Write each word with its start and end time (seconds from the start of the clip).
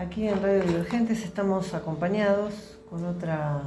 Aquí 0.00 0.26
en 0.26 0.42
Radio 0.42 0.62
Divergentes 0.62 1.26
estamos 1.26 1.74
acompañados 1.74 2.78
con 2.88 3.04
otra, 3.04 3.64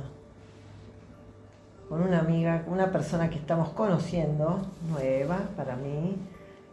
con 1.88 2.02
una 2.02 2.21
amiga, 2.21 2.63
una 2.66 2.92
persona 2.92 3.29
que 3.29 3.38
estamos 3.38 3.70
conociendo, 3.70 4.66
nueva 4.90 5.50
para 5.56 5.75
mí, 5.75 6.16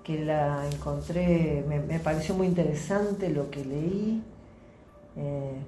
que 0.02 0.24
la 0.24 0.66
encontré, 0.66 1.62
me, 1.68 1.98
pareció 1.98 2.34
muy 2.34 2.46
interesante 2.46 3.28
lo 3.28 3.50
que 3.50 3.62
leí, 3.66 4.22
eh, 5.16 5.58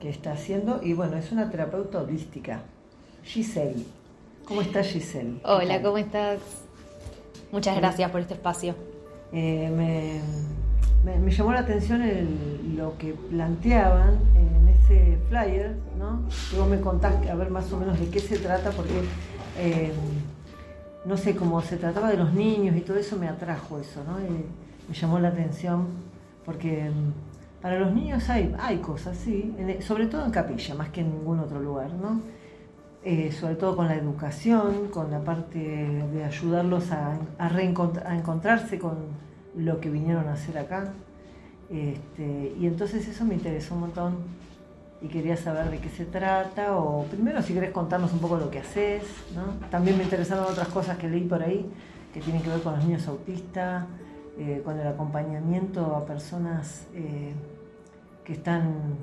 que 0.00 0.10
está 0.10 0.32
haciendo, 0.32 0.80
y 0.82 0.94
bueno, 0.94 1.16
es 1.16 1.30
una 1.30 1.48
terapeuta 1.48 2.02
holística, 2.02 2.62
Giselle. 3.22 3.84
¿Cómo 4.46 4.62
estás, 4.62 4.88
Giselle? 4.88 5.38
Hola, 5.44 5.80
¿cómo 5.80 5.98
estás? 5.98 6.40
Muchas 7.52 7.76
gracias 7.76 8.10
por 8.10 8.20
este 8.20 8.34
espacio. 8.34 8.74
Eh, 9.30 9.70
me, 9.70 10.57
llamó 11.30 11.52
la 11.52 11.60
atención 11.60 12.02
lo 12.76 12.96
que 12.98 13.12
planteaban 13.12 14.18
en 14.34 14.68
ese 14.68 15.18
flyer, 15.28 15.76
¿no? 15.98 16.66
Me 16.66 16.80
contaste 16.80 17.30
a 17.30 17.34
ver 17.34 17.50
más 17.50 17.72
o 17.72 17.78
menos 17.78 17.98
de 17.98 18.08
qué 18.08 18.18
se 18.18 18.38
trata, 18.38 18.70
porque 18.70 19.02
eh, 19.58 19.92
no 21.04 21.16
sé, 21.16 21.34
cómo 21.34 21.60
se 21.62 21.76
trataba 21.76 22.10
de 22.10 22.16
los 22.16 22.32
niños 22.34 22.76
y 22.76 22.80
todo 22.80 22.96
eso 22.96 23.16
me 23.16 23.28
atrajo 23.28 23.78
eso, 23.78 24.02
¿no? 24.04 24.18
me 24.18 24.94
llamó 24.94 25.18
la 25.18 25.28
atención, 25.28 25.86
porque 26.44 26.90
mm, 26.90 27.60
para 27.62 27.78
los 27.78 27.92
niños 27.92 28.28
hay, 28.30 28.54
hay 28.58 28.78
cosas, 28.78 29.16
sí, 29.16 29.54
sobre 29.80 30.06
todo 30.06 30.24
en 30.24 30.30
capilla, 30.30 30.74
más 30.74 30.88
que 30.90 31.00
en 31.00 31.10
ningún 31.10 31.40
otro 31.40 31.60
lugar, 31.60 31.90
¿no? 31.92 32.20
Eh, 33.04 33.30
sobre 33.32 33.54
todo 33.54 33.76
con 33.76 33.86
la 33.86 33.94
educación, 33.94 34.88
con 34.90 35.10
la 35.10 35.20
parte 35.20 35.58
de 35.58 36.24
ayudarlos 36.24 36.90
a, 36.90 37.18
a, 37.38 37.46
a 37.46 38.16
encontrarse 38.16 38.78
con 38.78 38.96
lo 39.56 39.80
que 39.80 39.90
vinieron 39.90 40.28
a 40.28 40.32
hacer 40.34 40.58
acá. 40.58 40.92
Este, 41.70 42.54
y 42.58 42.66
entonces 42.66 43.06
eso 43.06 43.24
me 43.24 43.34
interesó 43.34 43.74
un 43.74 43.80
montón 43.80 44.16
y 45.00 45.08
quería 45.08 45.36
saber 45.36 45.70
de 45.70 45.78
qué 45.78 45.88
se 45.90 46.04
trata, 46.04 46.76
o 46.76 47.04
primero 47.04 47.40
si 47.42 47.54
querés 47.54 47.70
contarnos 47.70 48.12
un 48.12 48.18
poco 48.18 48.36
lo 48.36 48.50
que 48.50 48.58
haces, 48.58 49.04
¿no? 49.34 49.68
También 49.70 49.96
me 49.96 50.04
interesaron 50.04 50.44
otras 50.44 50.68
cosas 50.68 50.98
que 50.98 51.08
leí 51.08 51.22
por 51.22 51.42
ahí 51.42 51.70
que 52.12 52.20
tienen 52.20 52.42
que 52.42 52.48
ver 52.48 52.62
con 52.62 52.74
los 52.74 52.84
niños 52.84 53.06
autistas, 53.06 53.86
eh, 54.38 54.62
con 54.64 54.78
el 54.78 54.86
acompañamiento 54.86 55.96
a 55.96 56.06
personas 56.06 56.86
eh, 56.94 57.32
que 58.24 58.32
están 58.32 58.96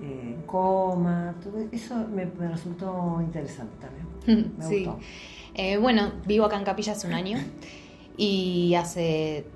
eh, 0.00 0.34
en 0.36 0.42
coma, 0.42 1.34
todo 1.42 1.58
eso 1.72 2.06
me, 2.08 2.26
resultó 2.26 3.18
interesante 3.20 3.74
también. 3.80 4.54
Me 4.58 4.64
sí. 4.64 4.88
bueno, 5.80 6.12
vivo 6.26 6.44
acá 6.44 6.58
en 6.58 6.64
Capilla 6.64 6.92
hace 6.92 7.06
un 7.06 7.14
año 7.14 7.38
y 8.16 8.74
hace 8.74 9.46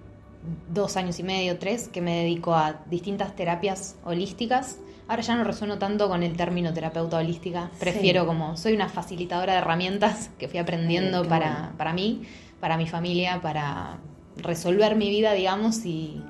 dos 0.73 0.97
años 0.97 1.19
y 1.19 1.23
medio, 1.23 1.59
tres, 1.59 1.89
que 1.89 2.01
me 2.01 2.23
dedico 2.23 2.55
a 2.55 2.81
distintas 2.87 3.37
terapias 3.37 3.97
holísticas. 4.05 4.79
Ahora 5.09 5.23
ya 5.23 5.37
no 5.37 5.45
resueno 5.45 5.79
tanto 5.79 6.09
con 6.09 6.23
el 6.23 6.37
término 6.37 6.73
terapeuta 6.73 7.19
holística, 7.19 7.71
prefiero 7.81 8.27
como, 8.27 8.57
soy 8.57 8.75
una 8.75 8.89
facilitadora 8.89 9.55
de 9.55 9.59
herramientas 9.59 10.31
que 10.39 10.47
fui 10.47 10.61
aprendiendo 10.61 11.25
para, 11.27 11.73
para 11.77 11.93
mí, 11.93 12.23
para 12.61 12.77
mi 12.77 12.87
familia, 12.87 13.41
para 13.41 13.99
resolver 14.37 14.95
mi 14.95 15.11
vida, 15.11 15.33
digamos, 15.33 15.85
y 15.85 16.23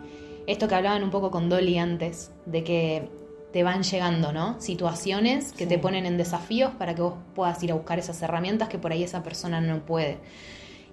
esto 0.46 0.66
que 0.66 0.74
hablaban 0.74 1.04
un 1.04 1.10
poco 1.10 1.30
con 1.30 1.50
Dolly 1.50 1.78
antes, 1.78 2.32
de 2.46 2.64
que 2.64 3.10
te 3.52 3.62
van 3.62 3.82
llegando, 3.82 4.32
¿no? 4.32 4.60
Situaciones 4.60 5.52
que 5.52 5.66
te 5.66 5.78
ponen 5.78 6.06
en 6.06 6.16
desafíos 6.16 6.72
para 6.78 6.94
que 6.94 7.02
vos 7.02 7.14
puedas 7.34 7.62
ir 7.62 7.72
a 7.72 7.74
buscar 7.74 7.98
esas 7.98 8.22
herramientas 8.22 8.68
que 8.68 8.78
por 8.78 8.92
ahí 8.92 9.02
esa 9.02 9.22
persona 9.22 9.60
no 9.60 9.80
puede 9.80 10.18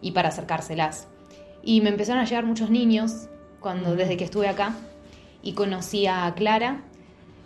y 0.01 0.11
para 0.11 0.29
acercárselas. 0.29 1.07
Y 1.67 1.81
me 1.81 1.89
empezaron 1.89 2.21
a 2.21 2.25
llegar 2.25 2.45
muchos 2.45 2.69
niños 2.69 3.27
cuando, 3.59 3.97
desde 3.97 4.15
que 4.15 4.23
estuve 4.23 4.47
acá 4.47 4.73
y 5.43 5.51
conocí 5.51 6.07
a 6.07 6.33
Clara, 6.33 6.85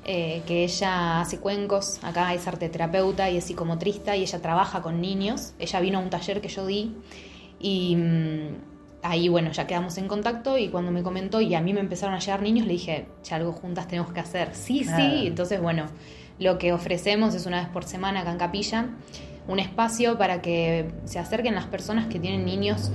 eh, 0.05 0.43
que 0.45 0.63
ella 0.63 1.21
hace 1.21 1.39
cuencos, 1.39 1.99
acá 2.03 2.31
es 2.35 2.47
arteterapeuta 2.47 3.31
y 3.31 3.37
es 3.37 3.45
psicomotrista 3.45 4.15
y 4.15 4.21
ella 4.21 4.39
trabaja 4.39 4.83
con 4.83 5.01
niños. 5.01 5.55
Ella 5.57 5.79
vino 5.79 5.97
a 5.97 6.01
un 6.03 6.11
taller 6.11 6.39
que 6.39 6.49
yo 6.49 6.67
di 6.67 6.93
y 7.59 7.95
mm, 7.95 8.57
ahí, 9.01 9.27
bueno, 9.27 9.51
ya 9.53 9.65
quedamos 9.65 9.97
en 9.97 10.07
contacto 10.07 10.55
y 10.55 10.69
cuando 10.69 10.91
me 10.91 11.01
comentó 11.01 11.41
y 11.41 11.55
a 11.55 11.61
mí 11.61 11.73
me 11.73 11.79
empezaron 11.79 12.13
a 12.13 12.19
llegar 12.19 12.43
niños, 12.43 12.67
le 12.67 12.73
dije, 12.73 13.07
ya 13.23 13.37
algo 13.37 13.53
juntas 13.53 13.87
tenemos 13.87 14.13
que 14.13 14.19
hacer. 14.19 14.53
Sí, 14.53 14.83
sí, 14.83 15.25
entonces, 15.25 15.59
bueno, 15.59 15.87
lo 16.37 16.59
que 16.59 16.73
ofrecemos 16.73 17.33
es 17.33 17.47
una 17.47 17.61
vez 17.61 17.69
por 17.69 17.85
semana 17.85 18.19
acá 18.19 18.31
en 18.33 18.37
Capilla, 18.37 18.85
un 19.47 19.57
espacio 19.57 20.19
para 20.19 20.43
que 20.43 20.91
se 21.05 21.17
acerquen 21.17 21.55
las 21.55 21.65
personas 21.65 22.05
que 22.05 22.19
tienen 22.19 22.45
niños 22.45 22.91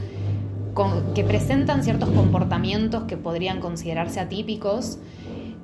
que 1.15 1.25
presentan 1.25 1.83
ciertos 1.83 2.11
comportamientos 2.11 3.05
que 3.05 3.17
podrían 3.17 3.61
considerarse 3.61 4.21
atípicos, 4.21 4.99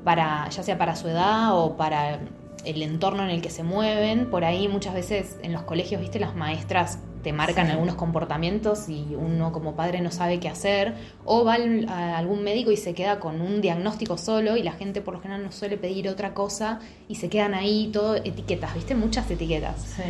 para, 0.05 0.49
ya 0.49 0.63
sea 0.63 0.79
para 0.79 0.97
su 0.97 1.09
edad 1.09 1.57
o 1.57 1.77
para 1.77 2.21
el 2.65 2.83
entorno 2.83 3.23
en 3.23 3.31
el 3.31 3.43
que 3.43 3.51
se 3.51 3.63
mueven. 3.63 4.31
Por 4.31 4.45
ahí 4.45 4.69
muchas 4.69 4.95
veces 4.95 5.39
en 5.43 5.53
los 5.53 5.63
colegios, 5.63 6.01
viste, 6.01 6.19
las 6.19 6.35
maestras 6.35 6.99
te 7.23 7.33
marcan 7.33 7.71
algunos 7.71 7.95
comportamientos 7.95 8.89
y 8.89 9.15
uno 9.15 9.53
como 9.53 9.77
padre 9.77 10.01
no 10.01 10.11
sabe 10.11 10.41
qué 10.41 10.49
hacer, 10.49 10.95
o 11.25 11.45
va 11.45 11.57
a 11.89 12.19
algún 12.19 12.43
médico 12.43 12.73
y 12.73 12.77
se 12.77 12.95
queda 12.95 13.21
con 13.21 13.41
un 13.41 13.61
diagnóstico 13.61 14.19
solo 14.19 14.57
y 14.57 14.63
la 14.65 14.73
gente 14.73 15.03
por 15.03 15.15
lo 15.15 15.21
general 15.21 15.45
no 15.45 15.53
suele 15.53 15.77
pedir 15.77 16.09
otra 16.09 16.35
cosa 16.35 16.81
y 17.09 17.15
se 17.17 17.29
quedan 17.29 17.55
ahí 17.55 17.91
todo 17.93 18.17
etiquetas, 18.17 18.75
viste, 18.75 18.97
muchas 18.97 19.31
etiquetas. 19.31 19.95
Sí. 19.97 20.03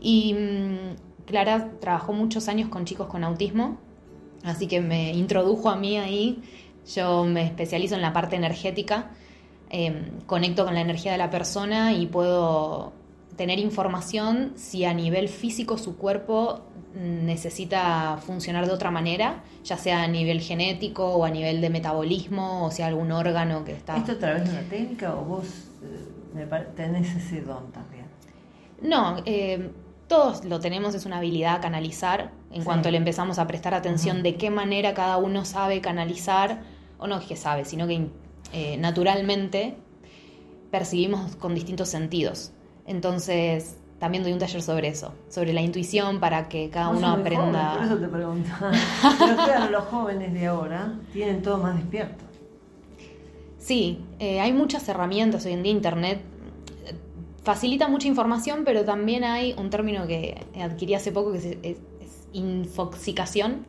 Y 0.00 0.34
mm, 0.34 1.24
Clara 1.26 1.70
trabajó 1.80 2.12
muchos 2.12 2.48
años 2.48 2.68
con 2.68 2.84
chicos 2.84 3.08
con 3.08 3.24
autismo 3.24 3.78
Así 4.44 4.66
que 4.66 4.80
me 4.80 5.12
introdujo 5.12 5.70
a 5.70 5.76
mí 5.76 5.96
ahí. 5.98 6.42
Yo 6.94 7.24
me 7.24 7.44
especializo 7.44 7.94
en 7.94 8.02
la 8.02 8.12
parte 8.12 8.36
energética, 8.36 9.10
em, 9.70 10.20
conecto 10.26 10.64
con 10.64 10.74
la 10.74 10.82
energía 10.82 11.12
de 11.12 11.18
la 11.18 11.30
persona 11.30 11.94
y 11.94 12.06
puedo 12.06 12.92
tener 13.36 13.58
información 13.58 14.52
si 14.54 14.84
a 14.84 14.94
nivel 14.94 15.28
físico 15.28 15.78
su 15.78 15.96
cuerpo 15.96 16.60
necesita 16.94 18.18
funcionar 18.18 18.66
de 18.66 18.72
otra 18.72 18.90
manera, 18.90 19.42
ya 19.64 19.76
sea 19.76 20.04
a 20.04 20.06
nivel 20.06 20.40
genético 20.40 21.06
o 21.06 21.24
a 21.24 21.30
nivel 21.30 21.60
de 21.60 21.70
metabolismo 21.70 22.64
o 22.66 22.70
sea 22.70 22.86
algún 22.86 23.10
órgano 23.10 23.64
que 23.64 23.72
está... 23.72 23.96
¿Esto 23.96 24.12
a 24.12 24.18
través 24.18 24.44
de 24.44 24.50
una 24.50 24.68
técnica 24.68 25.14
o 25.14 25.24
vos 25.24 25.46
eh, 25.82 26.66
tenés 26.76 27.16
ese 27.16 27.40
don 27.40 27.72
también? 27.72 28.04
No, 28.80 29.16
eh, 29.24 29.70
todos 30.08 30.44
lo 30.44 30.60
tenemos, 30.60 30.94
es 30.94 31.06
una 31.06 31.18
habilidad 31.18 31.60
canalizar 31.60 32.32
en 32.52 32.64
cuanto 32.64 32.90
le 32.90 32.98
empezamos 32.98 33.38
a 33.38 33.46
prestar 33.46 33.74
atención 33.74 34.22
de 34.22 34.36
qué 34.36 34.50
manera 34.50 34.94
cada 34.94 35.16
uno 35.16 35.44
sabe 35.44 35.80
canalizar, 35.80 36.62
o 36.98 37.06
no 37.06 37.18
es 37.18 37.26
que 37.26 37.36
sabe, 37.36 37.64
sino 37.64 37.86
que 37.86 38.08
eh, 38.52 38.76
naturalmente 38.76 39.76
percibimos 40.70 41.36
con 41.36 41.54
distintos 41.54 41.88
sentidos. 41.88 42.52
Entonces, 42.86 43.76
también 43.98 44.22
doy 44.22 44.32
un 44.32 44.38
taller 44.38 44.60
sobre 44.60 44.88
eso, 44.88 45.14
sobre 45.28 45.52
la 45.52 45.62
intuición 45.62 46.20
para 46.20 46.48
que 46.48 46.68
cada 46.68 46.90
uno 46.90 47.08
aprenda. 47.08 47.74
por 47.74 47.84
eso 47.84 47.96
te 47.96 48.08
pregunto. 48.08 48.50
Pero 49.18 49.36
claro, 49.36 49.70
los 49.70 49.84
jóvenes 49.84 50.34
de 50.34 50.46
ahora 50.46 50.94
tienen 51.12 51.42
todo 51.42 51.58
más 51.58 51.76
despierto. 51.76 52.24
Sí, 53.58 54.04
eh, 54.18 54.40
hay 54.40 54.52
muchas 54.52 54.86
herramientas 54.88 55.46
hoy 55.46 55.52
en 55.52 55.62
día, 55.62 55.72
Internet 55.72 56.20
facilita 57.44 57.88
mucha 57.88 58.08
información, 58.08 58.62
pero 58.64 58.84
también 58.84 59.22
hay 59.22 59.54
un 59.56 59.70
término 59.70 60.06
que 60.06 60.44
adquirí 60.60 60.94
hace 60.94 61.12
poco 61.12 61.32
que 61.32 61.58
es, 61.62 61.76
infoxicación. 62.32 63.64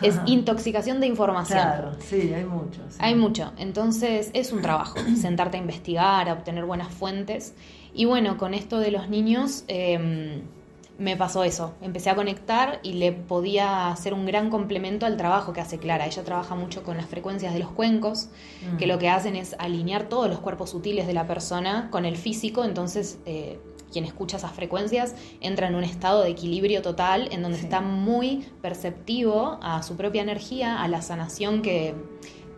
Es 0.00 0.18
intoxicación 0.26 0.98
de 0.98 1.08
información. 1.08 1.58
Claro, 1.58 1.92
sí, 1.98 2.32
hay 2.32 2.44
mucho. 2.44 2.80
Hay 2.98 3.14
mucho. 3.14 3.52
Entonces 3.58 4.30
es 4.32 4.52
un 4.52 4.62
trabajo, 4.62 4.98
sentarte 5.20 5.58
a 5.58 5.60
investigar, 5.60 6.28
a 6.28 6.32
obtener 6.32 6.64
buenas 6.64 6.92
fuentes. 6.92 7.54
Y 7.92 8.06
bueno, 8.06 8.38
con 8.38 8.54
esto 8.54 8.78
de 8.78 8.90
los 8.90 9.08
niños, 9.10 9.64
em, 9.68 10.42
me 10.98 11.16
pasó 11.16 11.44
eso. 11.44 11.74
Empecé 11.82 12.10
a 12.10 12.14
conectar 12.14 12.80
y 12.82 12.94
le 12.94 13.12
podía 13.12 13.90
hacer 13.90 14.14
un 14.14 14.24
gran 14.24 14.48
complemento 14.48 15.04
al 15.04 15.16
trabajo 15.16 15.52
que 15.52 15.60
hace 15.60 15.78
Clara. 15.78 16.06
Ella 16.06 16.24
trabaja 16.24 16.54
mucho 16.54 16.82
con 16.82 16.96
las 16.96 17.06
frecuencias 17.06 17.52
de 17.52 17.60
los 17.60 17.70
cuencos, 17.70 18.28
que 18.78 18.86
lo 18.86 18.98
que 18.98 19.08
hacen 19.08 19.36
es 19.36 19.54
alinear 19.58 20.08
todos 20.08 20.28
los 20.28 20.40
cuerpos 20.40 20.70
sutiles 20.70 21.06
de 21.06 21.12
la 21.12 21.26
persona 21.26 21.88
con 21.90 22.04
el 22.04 22.16
físico, 22.16 22.64
entonces 22.64 23.18
eh, 23.26 23.58
quien 23.92 24.04
escucha 24.04 24.38
esas 24.38 24.52
frecuencias 24.52 25.14
entra 25.40 25.68
en 25.68 25.74
un 25.74 25.84
estado 25.84 26.22
de 26.22 26.30
equilibrio 26.30 26.82
total, 26.82 27.28
en 27.30 27.42
donde 27.42 27.58
está 27.58 27.80
muy 27.80 28.46
perceptivo 28.62 29.58
a 29.62 29.82
su 29.82 29.96
propia 29.96 30.22
energía, 30.22 30.82
a 30.82 30.88
la 30.88 31.02
sanación 31.02 31.62
que, 31.62 31.94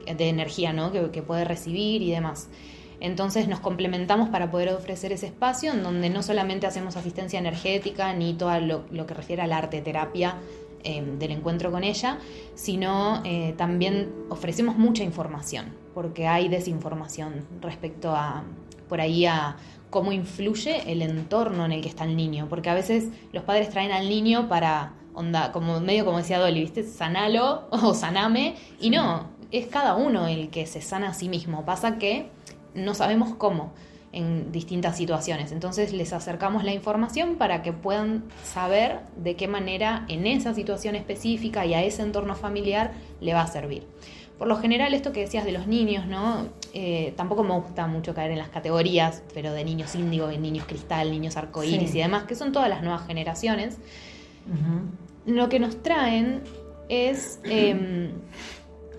de 0.06 0.28
energía 0.28 0.72
¿no? 0.72 0.92
que 0.92 1.22
puede 1.22 1.44
recibir 1.44 2.02
y 2.02 2.10
demás. 2.12 2.48
Entonces 3.00 3.48
nos 3.48 3.60
complementamos 3.60 4.28
para 4.28 4.50
poder 4.50 4.70
ofrecer 4.70 5.12
ese 5.12 5.26
espacio 5.26 5.72
en 5.72 5.82
donde 5.82 6.10
no 6.10 6.22
solamente 6.22 6.66
hacemos 6.66 6.96
asistencia 6.96 7.38
energética 7.38 8.12
ni 8.12 8.34
todo 8.34 8.58
lo, 8.60 9.06
que 9.06 9.14
refiere 9.14 9.42
a 9.42 9.46
la 9.46 9.58
arte 9.58 9.80
terapia 9.80 10.36
em, 10.82 11.18
del 11.18 11.32
encuentro 11.32 11.70
con 11.70 11.84
ella, 11.84 12.18
sino 12.54 13.22
eh, 13.24 13.54
también 13.56 14.12
ofrecemos 14.30 14.76
mucha 14.76 15.04
información, 15.04 15.66
porque 15.94 16.26
hay 16.26 16.48
desinformación 16.48 17.46
respecto 17.60 18.14
a, 18.14 18.42
por 18.88 19.00
ahí 19.00 19.26
a 19.26 19.56
cómo 19.90 20.12
influye 20.12 20.90
el 20.90 21.02
entorno 21.02 21.64
en 21.64 21.72
el 21.72 21.82
que 21.82 21.88
está 21.88 22.04
el 22.04 22.16
niño, 22.16 22.46
porque 22.48 22.68
a 22.70 22.74
veces 22.74 23.08
los 23.32 23.44
padres 23.44 23.70
traen 23.70 23.92
al 23.92 24.08
niño 24.08 24.48
para 24.48 24.92
onda, 25.14 25.52
como 25.52 25.80
medio 25.80 26.04
como 26.04 26.18
decía 26.18 26.38
Dolly, 26.38 26.60
¿viste? 26.60 26.82
Sanalo 26.82 27.68
o 27.70 27.94
saname, 27.94 28.56
y 28.80 28.90
no, 28.90 29.28
es 29.50 29.66
cada 29.66 29.94
uno 29.94 30.26
el 30.26 30.50
que 30.50 30.66
se 30.66 30.80
sana 30.80 31.10
a 31.10 31.14
sí 31.14 31.28
mismo. 31.28 31.64
Pasa 31.64 31.98
que 31.98 32.30
no 32.74 32.94
sabemos 32.94 33.34
cómo 33.34 33.72
en 34.12 34.52
distintas 34.52 34.96
situaciones. 34.96 35.52
Entonces 35.52 35.92
les 35.92 36.12
acercamos 36.12 36.64
la 36.64 36.72
información 36.72 37.36
para 37.36 37.62
que 37.62 37.72
puedan 37.72 38.24
saber 38.44 39.00
de 39.16 39.36
qué 39.36 39.48
manera 39.48 40.06
en 40.08 40.26
esa 40.26 40.54
situación 40.54 40.94
específica 40.94 41.66
y 41.66 41.74
a 41.74 41.82
ese 41.82 42.02
entorno 42.02 42.34
familiar 42.34 42.92
le 43.20 43.34
va 43.34 43.42
a 43.42 43.46
servir. 43.46 43.86
Por 44.38 44.46
lo 44.46 44.56
general, 44.56 44.94
esto 44.94 45.12
que 45.12 45.20
decías 45.20 45.44
de 45.44 45.50
los 45.50 45.66
niños, 45.66 46.06
¿no? 46.06 46.46
Eh, 46.72 47.12
tampoco 47.16 47.42
me 47.42 47.54
gusta 47.54 47.88
mucho 47.88 48.14
caer 48.14 48.30
en 48.30 48.38
las 48.38 48.48
categorías, 48.48 49.22
pero 49.34 49.52
de 49.52 49.64
niños 49.64 49.96
índigo, 49.96 50.28
niños 50.28 50.64
cristal, 50.64 51.10
niños 51.10 51.36
arcoíris 51.36 51.92
y 51.94 51.98
demás, 51.98 52.22
que 52.22 52.36
son 52.36 52.52
todas 52.52 52.68
las 52.68 52.82
nuevas 52.82 53.04
generaciones. 53.04 53.78
Lo 55.26 55.48
que 55.48 55.58
nos 55.58 55.82
traen 55.82 56.42
es 56.88 57.40
em, 57.44 58.12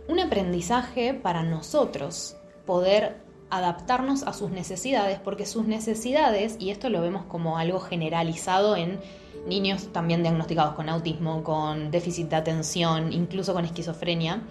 un 0.10 0.20
aprendizaje 0.20 1.14
para 1.14 1.42
nosotros 1.44 2.36
poder 2.66 3.29
adaptarnos 3.50 4.24
a 4.24 4.34
sus 4.34 4.52
necesidades, 4.52 5.20
porque 5.20 5.46
sus 5.46 5.66
necesidades, 5.66 6.56
y 6.60 6.70
esto 6.70 6.90
lo 6.90 7.02
vemos 7.02 7.26
como 7.26 7.58
algo 7.58 7.80
generalizado 7.80 8.76
en 8.76 9.00
niños 9.48 9.92
también 9.92 10.22
diagnosticados 10.22 10.76
con 10.76 10.90
autismo, 10.90 11.44
con 11.44 11.92
déficit 11.92 12.30
de 12.30 12.36
atención, 12.36 13.14
incluso 13.14 13.54
con 13.54 13.66
esquizofrenia, 13.66 14.42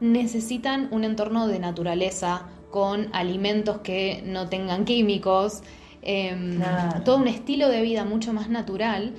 necesitan 0.00 0.88
un 0.90 1.04
entorno 1.04 1.46
de 1.46 1.58
naturaleza 1.58 2.46
con 2.70 3.08
alimentos 3.12 3.78
que 3.78 4.22
no 4.24 4.48
tengan 4.48 4.84
químicos, 4.84 5.62
em, 6.02 6.60
todo 7.04 7.16
un 7.16 7.28
estilo 7.28 7.68
de 7.68 7.82
vida 7.82 8.04
mucho 8.04 8.32
más 8.32 8.48
natural. 8.48 9.14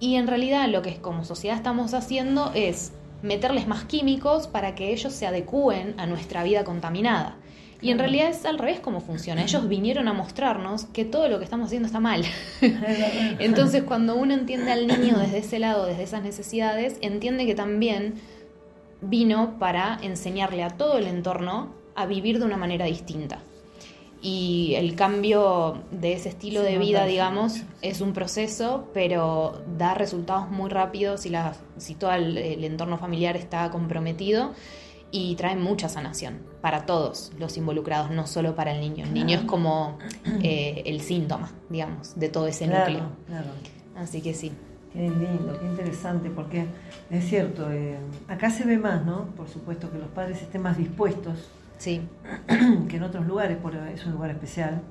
Y 0.00 0.16
en 0.16 0.26
realidad 0.26 0.68
lo 0.68 0.82
que 0.82 0.96
como 1.00 1.24
sociedad 1.24 1.56
estamos 1.56 1.94
haciendo 1.94 2.50
es 2.54 2.92
meterles 3.22 3.68
más 3.68 3.84
químicos 3.84 4.48
para 4.48 4.74
que 4.74 4.92
ellos 4.92 5.12
se 5.12 5.26
adecúen 5.26 5.94
a 5.98 6.06
nuestra 6.06 6.42
vida 6.42 6.64
contaminada. 6.64 7.36
Y 7.84 7.90
en 7.90 7.98
realidad 7.98 8.30
es 8.30 8.46
al 8.46 8.58
revés 8.58 8.80
cómo 8.80 9.02
funciona. 9.02 9.42
Ellos 9.42 9.68
vinieron 9.68 10.08
a 10.08 10.14
mostrarnos 10.14 10.86
que 10.86 11.04
todo 11.04 11.28
lo 11.28 11.36
que 11.36 11.44
estamos 11.44 11.66
haciendo 11.66 11.84
está 11.84 12.00
mal. 12.00 12.24
Entonces 13.38 13.82
cuando 13.82 14.16
uno 14.16 14.32
entiende 14.32 14.72
al 14.72 14.86
niño 14.86 15.18
desde 15.18 15.38
ese 15.38 15.58
lado, 15.58 15.84
desde 15.84 16.04
esas 16.04 16.22
necesidades, 16.22 16.96
entiende 17.02 17.44
que 17.44 17.54
también 17.54 18.14
vino 19.02 19.58
para 19.58 19.98
enseñarle 20.00 20.62
a 20.62 20.70
todo 20.70 20.96
el 20.96 21.06
entorno 21.06 21.74
a 21.94 22.06
vivir 22.06 22.38
de 22.38 22.46
una 22.46 22.56
manera 22.56 22.86
distinta. 22.86 23.40
Y 24.22 24.76
el 24.76 24.94
cambio 24.94 25.82
de 25.90 26.14
ese 26.14 26.30
estilo 26.30 26.62
de 26.62 26.78
vida, 26.78 27.04
digamos, 27.04 27.64
es 27.82 28.00
un 28.00 28.14
proceso, 28.14 28.88
pero 28.94 29.62
da 29.76 29.92
resultados 29.92 30.50
muy 30.50 30.70
rápidos 30.70 31.20
si, 31.20 31.28
la, 31.28 31.54
si 31.76 31.96
todo 31.96 32.14
el, 32.14 32.64
entorno 32.64 32.96
familiar 32.96 33.36
está 33.36 33.70
comprometido 33.70 34.54
y 35.16 35.36
trae 35.36 35.54
mucha 35.54 35.88
sanación 35.88 36.40
para 36.60 36.86
todos 36.86 37.30
los 37.38 37.56
involucrados, 37.56 38.10
no 38.10 38.26
solo 38.26 38.56
para 38.56 38.74
el 38.74 38.80
niño. 38.80 39.04
El 39.04 39.14
niño 39.14 39.38
es 39.38 39.44
como 39.44 39.96
eh, 40.42 40.82
el 40.86 41.00
síntoma, 41.02 41.52
digamos, 41.70 42.18
de 42.18 42.28
todo 42.28 42.48
ese 42.48 42.66
núcleo. 42.66 43.10
Así 43.96 44.20
que 44.20 44.34
sí. 44.34 44.50
Qué 44.92 45.02
lindo, 45.02 45.56
qué 45.60 45.66
interesante, 45.66 46.30
porque 46.30 46.66
es 47.10 47.28
cierto, 47.28 47.70
eh, 47.70 47.96
acá 48.26 48.50
se 48.50 48.64
ve 48.64 48.76
más, 48.76 49.06
¿no? 49.06 49.26
Por 49.36 49.48
supuesto 49.48 49.88
que 49.92 49.98
los 49.98 50.08
padres 50.08 50.42
estén 50.42 50.62
más 50.62 50.76
dispuestos 50.76 51.48
sí. 51.78 52.00
que 52.88 52.96
en 52.96 53.02
otros 53.04 53.24
lugares, 53.24 53.56
porque 53.62 53.78
es 53.94 54.04
un 54.06 54.14
lugar 54.14 54.30
especial, 54.30 54.82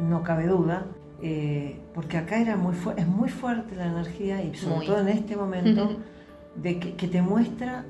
no 0.00 0.22
cabe 0.22 0.46
duda, 0.46 0.86
eh, 1.20 1.80
porque 1.94 2.16
acá 2.16 2.40
era 2.40 2.56
muy 2.56 2.76
es 2.96 3.08
muy 3.08 3.28
fuerte 3.28 3.74
la 3.74 3.86
energía 3.86 4.40
y 4.40 4.54
sobre 4.54 4.86
todo 4.86 5.00
en 5.00 5.08
este 5.08 5.34
momento 5.34 5.96
de 6.54 6.78
que, 6.78 7.08
te 7.08 7.22
muestra 7.22 7.84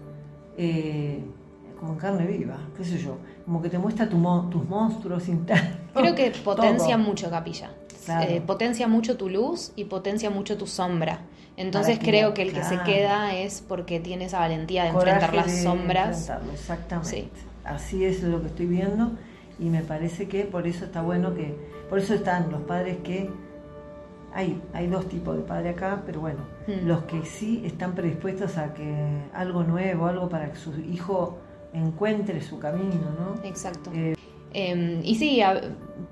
eh, 0.57 1.23
como 1.79 1.93
en 1.93 1.99
carne 1.99 2.27
viva, 2.27 2.59
qué 2.77 2.85
sé 2.85 2.99
yo, 2.99 3.19
como 3.45 3.63
que 3.63 3.69
te 3.69 3.79
muestra 3.79 4.09
tu 4.09 4.19
tus 4.51 4.69
monstruos 4.69 5.29
internos. 5.29 5.77
Creo 5.95 6.15
que 6.15 6.31
potencia 6.45 6.97
mucho 6.97 7.31
Capilla. 7.31 7.71
potencia 8.47 8.89
mucho 8.89 9.17
tu 9.17 9.29
luz 9.29 9.73
y 9.77 9.85
potencia 9.85 10.31
mucho 10.31 10.57
tu 10.57 10.67
sombra. 10.67 11.21
Entonces 11.57 11.99
creo 11.99 12.35
que 12.35 12.43
el 12.43 12.53
que 12.53 12.63
se 12.63 12.79
queda 12.83 13.35
es 13.35 13.65
porque 13.67 13.99
tiene 13.99 14.27
esa 14.27 14.39
valentía 14.39 14.85
de 14.85 14.91
enfrentar 14.91 15.35
las 15.35 15.63
sombras. 15.63 16.31
exactamente. 16.53 17.31
Así 17.65 18.05
es 18.05 18.23
lo 18.23 18.41
que 18.41 18.47
estoy 18.47 18.67
viendo 18.67 19.11
y 19.59 19.69
me 19.69 19.83
parece 19.83 20.29
que 20.29 20.45
por 20.45 20.67
eso 20.67 20.85
está 20.85 21.03
bueno 21.03 21.35
que, 21.35 21.57
por 21.89 21.99
eso 21.99 22.15
están 22.15 22.51
los 22.51 22.63
padres 22.63 22.99
que 22.99 23.29
hay, 24.33 24.63
hay 24.73 24.87
dos 24.87 25.09
tipos 25.09 25.37
de 25.37 25.43
padres 25.43 25.75
acá, 25.75 26.03
pero 26.07 26.21
bueno, 26.21 26.41
hmm. 26.67 26.87
los 26.87 27.03
que 27.05 27.25
sí 27.25 27.63
están 27.65 27.95
predispuestos 27.95 28.57
a 28.57 28.73
que 28.73 28.95
algo 29.35 29.65
nuevo, 29.65 30.07
algo 30.07 30.29
para 30.29 30.51
que 30.53 30.57
su 30.57 30.79
hijo 30.81 31.39
encuentre 31.73 32.41
su 32.41 32.59
camino, 32.59 33.11
¿no? 33.19 33.43
Exacto. 33.45 33.91
Eh, 33.95 34.15
em, 34.53 35.01
y 35.05 35.15
sí, 35.17 35.41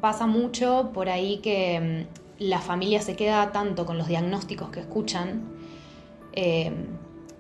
pasa 0.00 0.26
mucho 0.26 0.91
por 0.93 1.08
ahí 1.08 1.38
que 1.38 1.75
em, 1.76 2.06
la 2.38 2.61
familia 2.61 3.00
se 3.00 3.17
queda 3.17 3.53
tanto 3.53 3.87
con 3.87 3.99
los 3.99 4.08
diagnósticos 4.08 4.70
que 4.70 4.81
escuchan, 4.81 5.43
eh, 6.32 6.73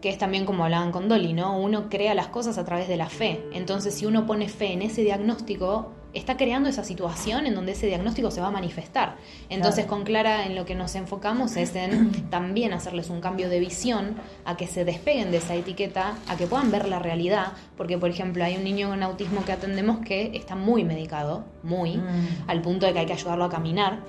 que 0.00 0.08
es 0.08 0.18
también 0.18 0.46
como 0.46 0.64
hablaban 0.64 0.92
con 0.92 1.08
Dolly, 1.08 1.32
¿no? 1.32 1.58
Uno 1.58 1.88
crea 1.88 2.14
las 2.14 2.28
cosas 2.28 2.58
a 2.58 2.64
través 2.64 2.88
de 2.88 2.96
la 2.96 3.08
fe. 3.08 3.44
Entonces, 3.52 3.94
si 3.94 4.06
uno 4.06 4.26
pone 4.26 4.48
fe 4.48 4.72
en 4.72 4.82
ese 4.82 5.02
diagnóstico, 5.02 5.92
está 6.16 6.36
creando 6.36 6.68
esa 6.68 6.82
situación 6.82 7.46
en 7.46 7.54
donde 7.54 7.72
ese 7.72 7.86
diagnóstico 7.86 8.30
se 8.30 8.40
va 8.40 8.48
a 8.48 8.50
manifestar. 8.50 9.16
Entonces, 9.48 9.86
con 9.86 10.04
Clara 10.04 10.46
en 10.46 10.54
lo 10.54 10.64
que 10.64 10.74
nos 10.74 10.94
enfocamos 10.94 11.56
es 11.56 11.74
en 11.76 12.10
también 12.30 12.72
hacerles 12.72 13.10
un 13.10 13.20
cambio 13.20 13.48
de 13.48 13.60
visión, 13.60 14.16
a 14.44 14.56
que 14.56 14.66
se 14.66 14.84
despeguen 14.84 15.30
de 15.30 15.38
esa 15.38 15.54
etiqueta, 15.54 16.16
a 16.28 16.36
que 16.36 16.46
puedan 16.46 16.70
ver 16.70 16.88
la 16.88 16.98
realidad, 16.98 17.52
porque 17.76 17.98
por 17.98 18.10
ejemplo 18.10 18.44
hay 18.44 18.56
un 18.56 18.64
niño 18.64 18.88
con 18.88 19.02
autismo 19.02 19.44
que 19.44 19.52
atendemos 19.52 19.98
que 19.98 20.32
está 20.34 20.56
muy 20.56 20.84
medicado, 20.84 21.44
muy, 21.62 21.98
mm. 21.98 22.44
al 22.46 22.62
punto 22.62 22.86
de 22.86 22.92
que 22.92 23.00
hay 23.00 23.06
que 23.06 23.12
ayudarlo 23.12 23.44
a 23.44 23.50
caminar. 23.50 24.00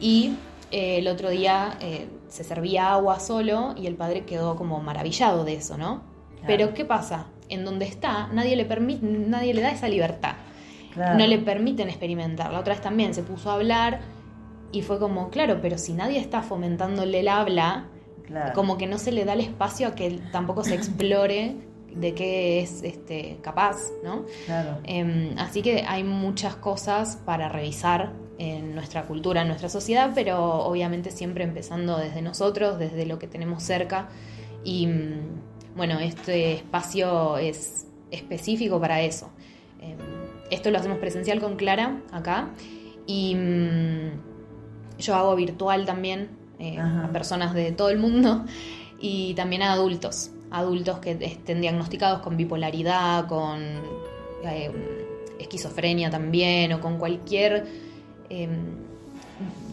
Y 0.00 0.34
eh, 0.70 0.98
el 0.98 1.08
otro 1.08 1.30
día 1.30 1.76
eh, 1.80 2.08
se 2.28 2.44
servía 2.44 2.92
agua 2.92 3.18
solo 3.18 3.74
y 3.76 3.86
el 3.86 3.96
padre 3.96 4.24
quedó 4.24 4.56
como 4.56 4.80
maravillado 4.80 5.44
de 5.44 5.54
eso, 5.54 5.76
¿no? 5.76 6.02
Pero 6.46 6.72
¿qué 6.72 6.86
pasa? 6.86 7.26
En 7.50 7.66
donde 7.66 7.84
está, 7.84 8.28
nadie 8.32 8.56
le, 8.56 8.64
permite, 8.64 9.04
nadie 9.04 9.52
le 9.52 9.60
da 9.60 9.70
esa 9.70 9.88
libertad. 9.88 10.36
No 10.96 11.26
le 11.26 11.38
permiten 11.38 11.88
experimentar. 11.88 12.52
La 12.52 12.60
otra 12.60 12.74
vez 12.74 12.82
también 12.82 13.14
se 13.14 13.22
puso 13.22 13.50
a 13.50 13.54
hablar 13.54 14.00
y 14.72 14.82
fue 14.82 14.98
como, 14.98 15.30
claro, 15.30 15.60
pero 15.60 15.78
si 15.78 15.92
nadie 15.92 16.18
está 16.18 16.42
fomentándole 16.42 17.20
el 17.20 17.28
habla, 17.28 17.86
como 18.54 18.78
que 18.78 18.86
no 18.86 18.98
se 18.98 19.12
le 19.12 19.24
da 19.24 19.32
el 19.32 19.40
espacio 19.40 19.88
a 19.88 19.94
que 19.94 20.20
tampoco 20.32 20.62
se 20.64 20.74
explore 20.74 21.56
de 21.94 22.14
qué 22.14 22.60
es 22.60 22.82
este, 22.82 23.38
capaz, 23.42 23.76
¿no? 24.04 24.24
Claro. 24.46 24.78
Em, 24.84 25.36
así 25.38 25.62
que 25.62 25.84
hay 25.86 26.04
muchas 26.04 26.54
cosas 26.54 27.16
para 27.24 27.48
revisar 27.48 28.12
en 28.38 28.74
nuestra 28.74 29.06
cultura, 29.06 29.42
en 29.42 29.48
nuestra 29.48 29.68
sociedad, 29.68 30.12
pero 30.14 30.40
obviamente 30.64 31.10
siempre 31.10 31.44
empezando 31.44 31.98
desde 31.98 32.22
nosotros, 32.22 32.78
desde 32.78 33.06
lo 33.06 33.18
que 33.18 33.26
tenemos 33.26 33.62
cerca. 33.62 34.08
Y 34.62 34.86
mm, 34.86 35.76
bueno, 35.76 35.98
este 35.98 36.54
espacio 36.54 37.38
es 37.38 37.86
específico 38.10 38.80
para 38.80 39.00
eso. 39.02 39.30
Em, 39.80 39.98
esto 40.50 40.70
lo 40.70 40.78
hacemos 40.78 40.98
presencial 40.98 41.40
con 41.40 41.56
Clara 41.56 42.00
acá 42.12 42.50
y 43.06 43.34
mm, 43.34 44.10
yo 44.98 45.14
hago 45.14 45.34
virtual 45.36 45.86
también 45.86 46.28
eh, 46.58 46.78
a 46.78 47.08
personas 47.12 47.54
de 47.54 47.72
todo 47.72 47.90
el 47.90 47.98
mundo 47.98 48.44
y 49.00 49.34
también 49.34 49.62
a 49.62 49.72
adultos, 49.72 50.30
adultos 50.50 50.98
que 50.98 51.16
estén 51.20 51.60
diagnosticados 51.60 52.20
con 52.20 52.36
bipolaridad, 52.36 53.26
con 53.26 53.60
eh, 54.44 54.70
esquizofrenia 55.38 56.10
también 56.10 56.72
o 56.72 56.80
con 56.80 56.98
cualquier 56.98 57.90
Em, 58.30 58.76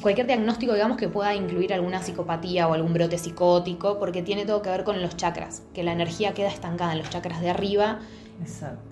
cualquier 0.01 0.25
diagnóstico, 0.25 0.73
digamos, 0.73 0.97
que 0.97 1.07
pueda 1.07 1.35
incluir 1.35 1.73
alguna 1.73 2.01
psicopatía 2.01 2.67
o 2.67 2.73
algún 2.73 2.93
brote 2.93 3.17
psicótico, 3.17 3.99
porque 3.99 4.23
tiene 4.23 4.45
todo 4.45 4.61
que 4.61 4.69
ver 4.69 4.83
con 4.83 5.01
los 5.01 5.15
chakras, 5.15 5.61
que 5.73 5.83
la 5.83 5.91
energía 5.93 6.33
queda 6.33 6.49
estancada 6.49 6.93
en 6.93 6.97
los 6.97 7.09
chakras 7.09 7.39
de 7.39 7.51
arriba. 7.51 7.99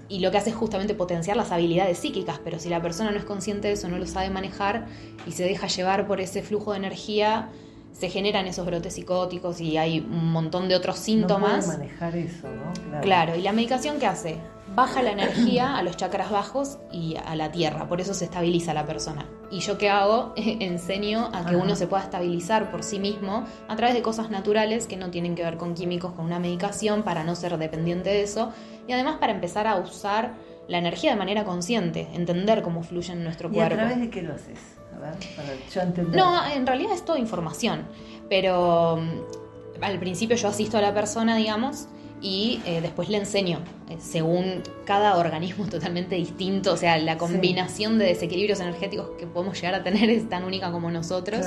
Y 0.10 0.20
lo 0.20 0.32
que 0.32 0.38
hace 0.38 0.50
es 0.50 0.56
justamente 0.56 0.96
potenciar 0.96 1.38
las 1.38 1.52
habilidades 1.52 2.00
psíquicas, 2.00 2.40
pero 2.44 2.60
si 2.60 2.70
la 2.70 2.82
persona 2.82 3.12
no 3.12 3.18
es 3.18 3.26
consciente 3.26 3.68
de 3.68 3.74
eso, 3.74 3.88
no 3.88 3.98
lo 3.98 4.06
sabe 4.06 4.30
manejar 4.30 4.88
y 5.26 5.32
se 5.32 5.44
deja 5.44 5.68
llevar 5.68 6.08
por 6.08 6.22
ese 6.22 6.42
flujo 6.42 6.72
de 6.72 6.78
energía, 6.78 7.50
se 7.98 8.10
generan 8.10 8.46
esos 8.48 8.66
brotes 8.66 8.94
psicóticos 8.94 9.62
y 9.62 9.78
hay 9.78 10.00
un 10.00 10.32
montón 10.32 10.68
de 10.68 10.76
otros 10.76 10.98
síntomas. 10.98 11.68
No 11.68 11.74
manejar 11.74 12.16
eso, 12.16 12.48
¿no? 12.50 12.74
Claro. 12.74 13.02
claro. 13.02 13.36
¿y 13.36 13.42
la 13.42 13.52
medicación 13.54 14.00
qué 14.00 14.08
hace? 14.08 14.38
baja 14.76 15.02
la 15.02 15.12
energía 15.12 15.78
a 15.78 15.84
los 15.84 15.96
chakras 15.96 16.30
bajos 16.30 16.80
y 16.92 17.16
a 17.16 17.36
la 17.36 17.52
tierra, 17.52 17.88
por 17.88 18.02
eso 18.02 18.14
se 18.14 18.26
estabiliza 18.26 18.74
la 18.74 18.86
persona. 18.86 19.26
Y 19.50 19.60
yo 19.60 19.78
qué 19.78 19.90
hago, 19.90 20.34
enseño 20.38 21.30
a 21.34 21.46
que 21.46 21.56
uno 21.56 21.76
se 21.76 21.88
pueda 21.88 22.04
estabilizar 22.04 22.72
por 22.72 22.84
sí 22.84 23.00
mismo 23.00 23.46
a 23.68 23.76
través 23.76 23.96
de 23.96 24.02
cosas 24.02 24.30
naturales 24.30 24.88
que 24.88 24.98
no 24.98 25.12
tienen 25.12 25.36
que 25.36 25.44
ver 25.44 25.58
con 25.58 25.74
químicos, 25.76 26.14
con 26.14 26.26
una 26.26 26.40
medicación, 26.40 27.04
para 27.04 27.24
no 27.24 27.36
ser 27.36 27.58
dependiente 27.58 28.10
de 28.10 28.24
eso, 28.24 28.52
y 28.88 28.92
además 28.92 29.18
para 29.18 29.34
empezar 29.34 29.68
a 29.68 29.78
usar 29.78 30.34
la 30.68 30.80
energía 30.80 31.12
de 31.12 31.18
manera 31.18 31.46
consciente, 31.46 32.10
entender 32.14 32.64
cómo 32.64 32.82
fluye 32.82 33.14
en 33.14 33.24
nuestro 33.24 33.50
cuerpo. 33.50 33.76
¿Y 33.76 33.80
a 33.80 33.88
través 33.88 34.00
de 34.00 34.10
qué 34.10 34.22
lo 34.24 34.34
haces? 34.34 34.60
A 35.06 35.12
ver, 35.12 35.18
para 35.36 35.70
yo 35.74 35.82
entender. 35.82 36.16
No, 36.16 36.48
en 36.48 36.66
realidad 36.66 36.94
es 36.94 37.06
toda 37.06 37.20
información, 37.20 37.88
pero 38.30 38.98
mm, 38.98 39.84
al 39.84 40.00
principio 40.00 40.36
yo 40.36 40.48
asisto 40.48 40.78
a 40.78 40.82
la 40.82 40.94
persona, 40.94 41.36
digamos, 41.36 41.88
y 42.22 42.62
eh, 42.66 42.82
después 42.82 43.10
le 43.10 43.18
enseño, 43.18 43.60
eh, 43.90 43.98
según 44.00 44.64
cada 44.86 45.18
organismo 45.18 45.66
totalmente 45.70 46.16
distinto, 46.16 46.74
o 46.74 46.78
sea, 46.78 46.98
la 46.98 47.18
combinación 47.18 48.00
de 48.00 48.06
desequilibrios 48.06 48.60
energéticos 48.60 49.10
que 49.20 49.28
podemos 49.28 49.60
llegar 49.62 49.76
a 49.76 49.84
tener 49.84 50.10
es 50.10 50.28
tan 50.30 50.44
única 50.44 50.72
como 50.72 50.90
nosotros 50.92 51.46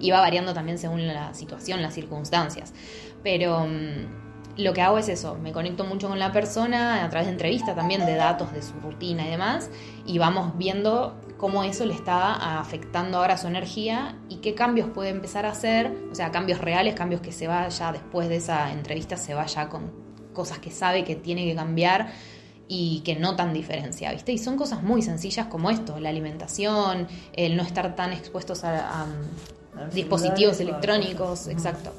y 0.00 0.10
va 0.10 0.20
variando 0.20 0.54
también 0.54 0.78
según 0.78 1.06
la 1.06 1.34
situación, 1.34 1.82
las 1.82 1.94
circunstancias. 1.94 2.74
Pero 3.22 3.66
mm, 3.66 4.62
lo 4.62 4.72
que 4.72 4.82
hago 4.82 4.98
es 4.98 5.08
eso, 5.08 5.36
me 5.36 5.52
conecto 5.52 5.84
mucho 5.84 6.08
con 6.08 6.18
la 6.18 6.32
persona 6.32 7.04
a 7.04 7.08
través 7.08 7.26
de 7.28 7.32
entrevistas 7.32 7.76
también, 7.76 8.04
de 8.04 8.16
datos 8.16 8.52
de 8.52 8.60
su 8.60 8.74
rutina 8.80 9.26
y 9.26 9.30
demás, 9.30 9.70
y 10.04 10.18
vamos 10.18 10.58
viendo 10.58 11.14
cómo 11.38 11.62
eso 11.64 11.86
le 11.86 11.94
está 11.94 12.58
afectando 12.58 13.18
ahora 13.18 13.38
su 13.38 13.46
energía 13.46 14.16
y 14.28 14.36
qué 14.36 14.54
cambios 14.54 14.90
puede 14.90 15.10
empezar 15.10 15.46
a 15.46 15.52
hacer, 15.52 15.96
o 16.10 16.14
sea, 16.14 16.30
cambios 16.30 16.60
reales, 16.60 16.94
cambios 16.94 17.20
que 17.20 17.32
se 17.32 17.46
vaya 17.46 17.92
después 17.92 18.28
de 18.28 18.36
esa 18.36 18.72
entrevista, 18.72 19.16
se 19.16 19.34
vaya 19.34 19.68
con 19.68 19.90
cosas 20.34 20.58
que 20.58 20.70
sabe 20.70 21.04
que 21.04 21.14
tiene 21.14 21.46
que 21.46 21.54
cambiar 21.54 22.12
y 22.66 23.00
que 23.00 23.16
notan 23.16 23.54
diferencia, 23.54 24.12
¿viste? 24.12 24.32
Y 24.32 24.38
son 24.38 24.56
cosas 24.56 24.82
muy 24.82 25.00
sencillas 25.00 25.46
como 25.46 25.70
esto, 25.70 25.98
la 26.00 26.10
alimentación, 26.10 27.08
el 27.32 27.56
no 27.56 27.62
estar 27.62 27.96
tan 27.96 28.12
expuestos 28.12 28.64
a, 28.64 29.06
dispositivos 29.94 30.58
electrónicos, 30.58 31.46
exacto. 31.46 31.92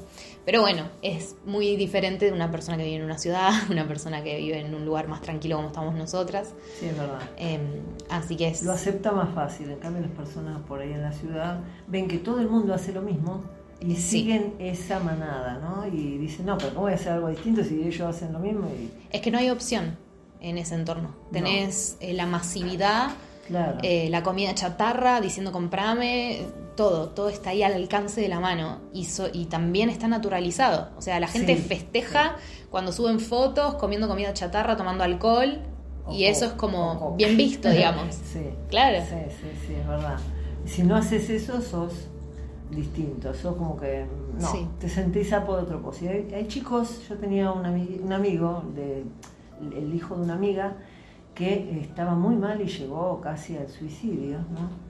Pero 0.50 0.62
bueno, 0.62 0.82
es 1.00 1.36
muy 1.46 1.76
diferente 1.76 2.26
de 2.26 2.32
una 2.32 2.50
persona 2.50 2.76
que 2.76 2.82
vive 2.82 2.96
en 2.96 3.04
una 3.04 3.18
ciudad, 3.18 3.52
una 3.70 3.86
persona 3.86 4.24
que 4.24 4.36
vive 4.36 4.58
en 4.58 4.74
un 4.74 4.84
lugar 4.84 5.06
más 5.06 5.22
tranquilo 5.22 5.54
como 5.54 5.68
estamos 5.68 5.94
nosotras. 5.94 6.54
Sí, 6.80 6.86
es 6.86 6.98
verdad. 6.98 7.20
Em, 7.36 7.60
así 8.08 8.34
que 8.34 8.48
es... 8.48 8.64
Lo 8.64 8.72
acepta 8.72 9.12
más 9.12 9.32
fácil, 9.32 9.70
en 9.70 9.78
cambio 9.78 10.02
las 10.02 10.10
personas 10.10 10.60
por 10.62 10.80
ahí 10.80 10.90
en 10.92 11.02
la 11.02 11.12
ciudad 11.12 11.60
ven 11.86 12.08
que 12.08 12.18
todo 12.18 12.40
el 12.40 12.48
mundo 12.48 12.74
hace 12.74 12.92
lo 12.92 13.00
mismo 13.00 13.44
y 13.80 13.94
siguen 13.94 14.56
esa 14.58 14.98
manada, 14.98 15.60
¿no? 15.60 15.86
Y 15.86 16.18
dicen, 16.18 16.46
no, 16.46 16.58
pero 16.58 16.70
¿cómo 16.70 16.80
voy 16.80 16.92
a 16.94 16.96
hacer 16.96 17.12
algo 17.12 17.28
distinto 17.28 17.62
si 17.62 17.84
ellos 17.84 18.00
hacen 18.00 18.32
lo 18.32 18.40
mismo? 18.40 18.66
Y... 18.76 18.90
Es 19.16 19.20
que 19.20 19.30
no 19.30 19.38
hay 19.38 19.50
opción 19.50 19.96
en 20.40 20.58
ese 20.58 20.74
entorno. 20.74 21.14
Tenés 21.30 21.96
eh, 22.00 22.12
la 22.12 22.26
masividad, 22.26 23.10
eh, 23.84 24.08
la 24.10 24.24
comida 24.24 24.52
chatarra, 24.56 25.20
diciendo 25.20 25.52
comprame, 25.52 26.40
todo, 26.80 27.10
todo 27.10 27.28
está 27.28 27.50
ahí 27.50 27.62
al 27.62 27.74
alcance 27.74 28.22
de 28.22 28.28
la 28.28 28.40
mano 28.40 28.78
y, 28.94 29.06
y 29.34 29.44
también 29.44 29.90
está 29.90 30.08
naturalizado. 30.08 30.88
O 30.96 31.02
sea, 31.02 31.20
la 31.20 31.28
gente 31.28 31.54
festeja 31.56 32.36
cuando 32.70 32.90
suben 32.90 33.20
fotos 33.20 33.74
comiendo 33.74 34.08
comida 34.08 34.32
chatarra, 34.32 34.78
tomando 34.78 35.04
alcohol 35.04 35.58
y 36.10 36.24
eso 36.24 36.46
es 36.46 36.52
como 36.52 37.14
bien 37.16 37.36
visto, 37.36 37.68
digamos. 37.78 38.14
sí. 38.14 38.46
Claro. 38.70 39.04
Sí, 39.06 39.14
sí, 39.28 39.66
sí, 39.66 39.74
es 39.74 39.86
verdad. 39.86 40.16
Si 40.64 40.82
no 40.82 40.96
haces 40.96 41.28
eso, 41.28 41.60
sos 41.60 41.92
distinto, 42.70 43.34
sos 43.34 43.56
como 43.56 43.76
que 43.76 44.06
no, 44.38 44.70
te 44.78 44.88
sentís 44.88 45.34
a 45.34 45.44
por 45.44 45.58
otro 45.58 45.82
cosa. 45.82 46.06
Hay, 46.08 46.32
hay, 46.34 46.48
chicos, 46.48 47.06
yo 47.10 47.16
tenía 47.16 47.52
un, 47.52 47.66
un 47.66 48.12
amigo, 48.14 48.64
de, 48.74 49.04
el 49.76 49.94
hijo 49.94 50.16
de 50.16 50.22
una 50.22 50.32
amiga, 50.32 50.78
que 51.34 51.78
estaba 51.82 52.14
muy 52.14 52.36
mal 52.36 52.58
y 52.62 52.68
llegó 52.68 53.20
casi 53.20 53.58
al 53.58 53.68
suicidio, 53.68 54.38
¿no? 54.38 54.89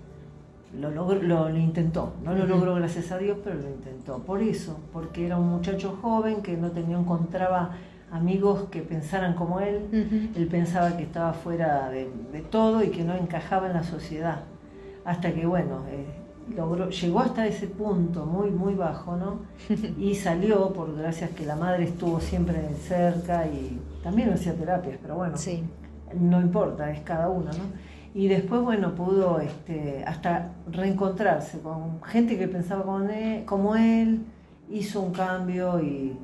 Lo, 0.78 0.90
logró, 0.90 1.20
lo, 1.20 1.56
intentó, 1.56 2.14
no 2.22 2.32
lo 2.32 2.46
logró 2.46 2.76
gracias 2.76 3.10
a 3.10 3.18
Dios, 3.18 3.38
pero 3.42 3.56
lo 3.56 3.68
intentó. 3.68 4.18
Por 4.18 4.40
eso, 4.42 4.78
porque 4.92 5.26
era 5.26 5.36
un 5.36 5.48
muchacho 5.48 5.98
joven 6.00 6.42
que 6.42 6.56
no 6.56 6.70
tenía, 6.70 6.96
encontraba 6.96 7.70
amigos 8.12 8.68
que 8.70 8.80
pensaran 8.82 9.34
como 9.34 9.60
él, 9.60 10.30
él 10.36 10.46
pensaba 10.46 10.96
que 10.96 11.02
estaba 11.02 11.32
fuera 11.32 11.90
de, 11.90 12.08
todo 12.50 12.84
y 12.84 12.88
que 12.88 13.02
no 13.02 13.14
encajaba 13.14 13.66
en 13.66 13.74
la 13.74 13.82
sociedad. 13.82 14.42
Hasta 15.04 15.32
que, 15.32 15.44
bueno, 15.44 15.84
eh, 15.90 16.06
logró, 16.56 16.88
llegó 16.88 17.20
hasta 17.20 17.46
ese 17.46 17.66
punto 17.66 18.24
muy, 18.26 18.50
muy 18.50 18.74
bajo, 18.74 19.16
¿no? 19.16 19.40
Y 19.98 20.14
salió, 20.14 20.72
por 20.72 20.96
gracias 20.96 21.30
que 21.30 21.46
la 21.46 21.56
madre 21.56 21.84
estuvo 21.84 22.20
siempre 22.20 22.60
cerca 22.86 23.46
y 23.46 23.80
también 24.04 24.30
hacía 24.32 24.54
terapias, 24.54 24.98
pero 25.02 25.16
bueno. 25.16 25.36
Sí 25.36 25.64
no 26.18 26.40
importa, 26.40 26.90
es 26.90 27.00
cada 27.00 27.28
uno, 27.28 27.50
¿no? 27.52 27.89
Y 28.14 28.26
después, 28.28 28.60
bueno, 28.62 28.94
pudo 28.94 29.38
este, 29.38 30.04
hasta 30.04 30.52
reencontrarse 30.70 31.60
con 31.60 32.02
gente 32.02 32.36
que 32.36 32.48
pensaba 32.48 32.82
como 32.82 33.00
él, 33.08 33.44
como 33.44 33.76
él 33.76 34.24
hizo 34.68 35.00
un 35.00 35.12
cambio 35.12 35.80
y 35.80 36.16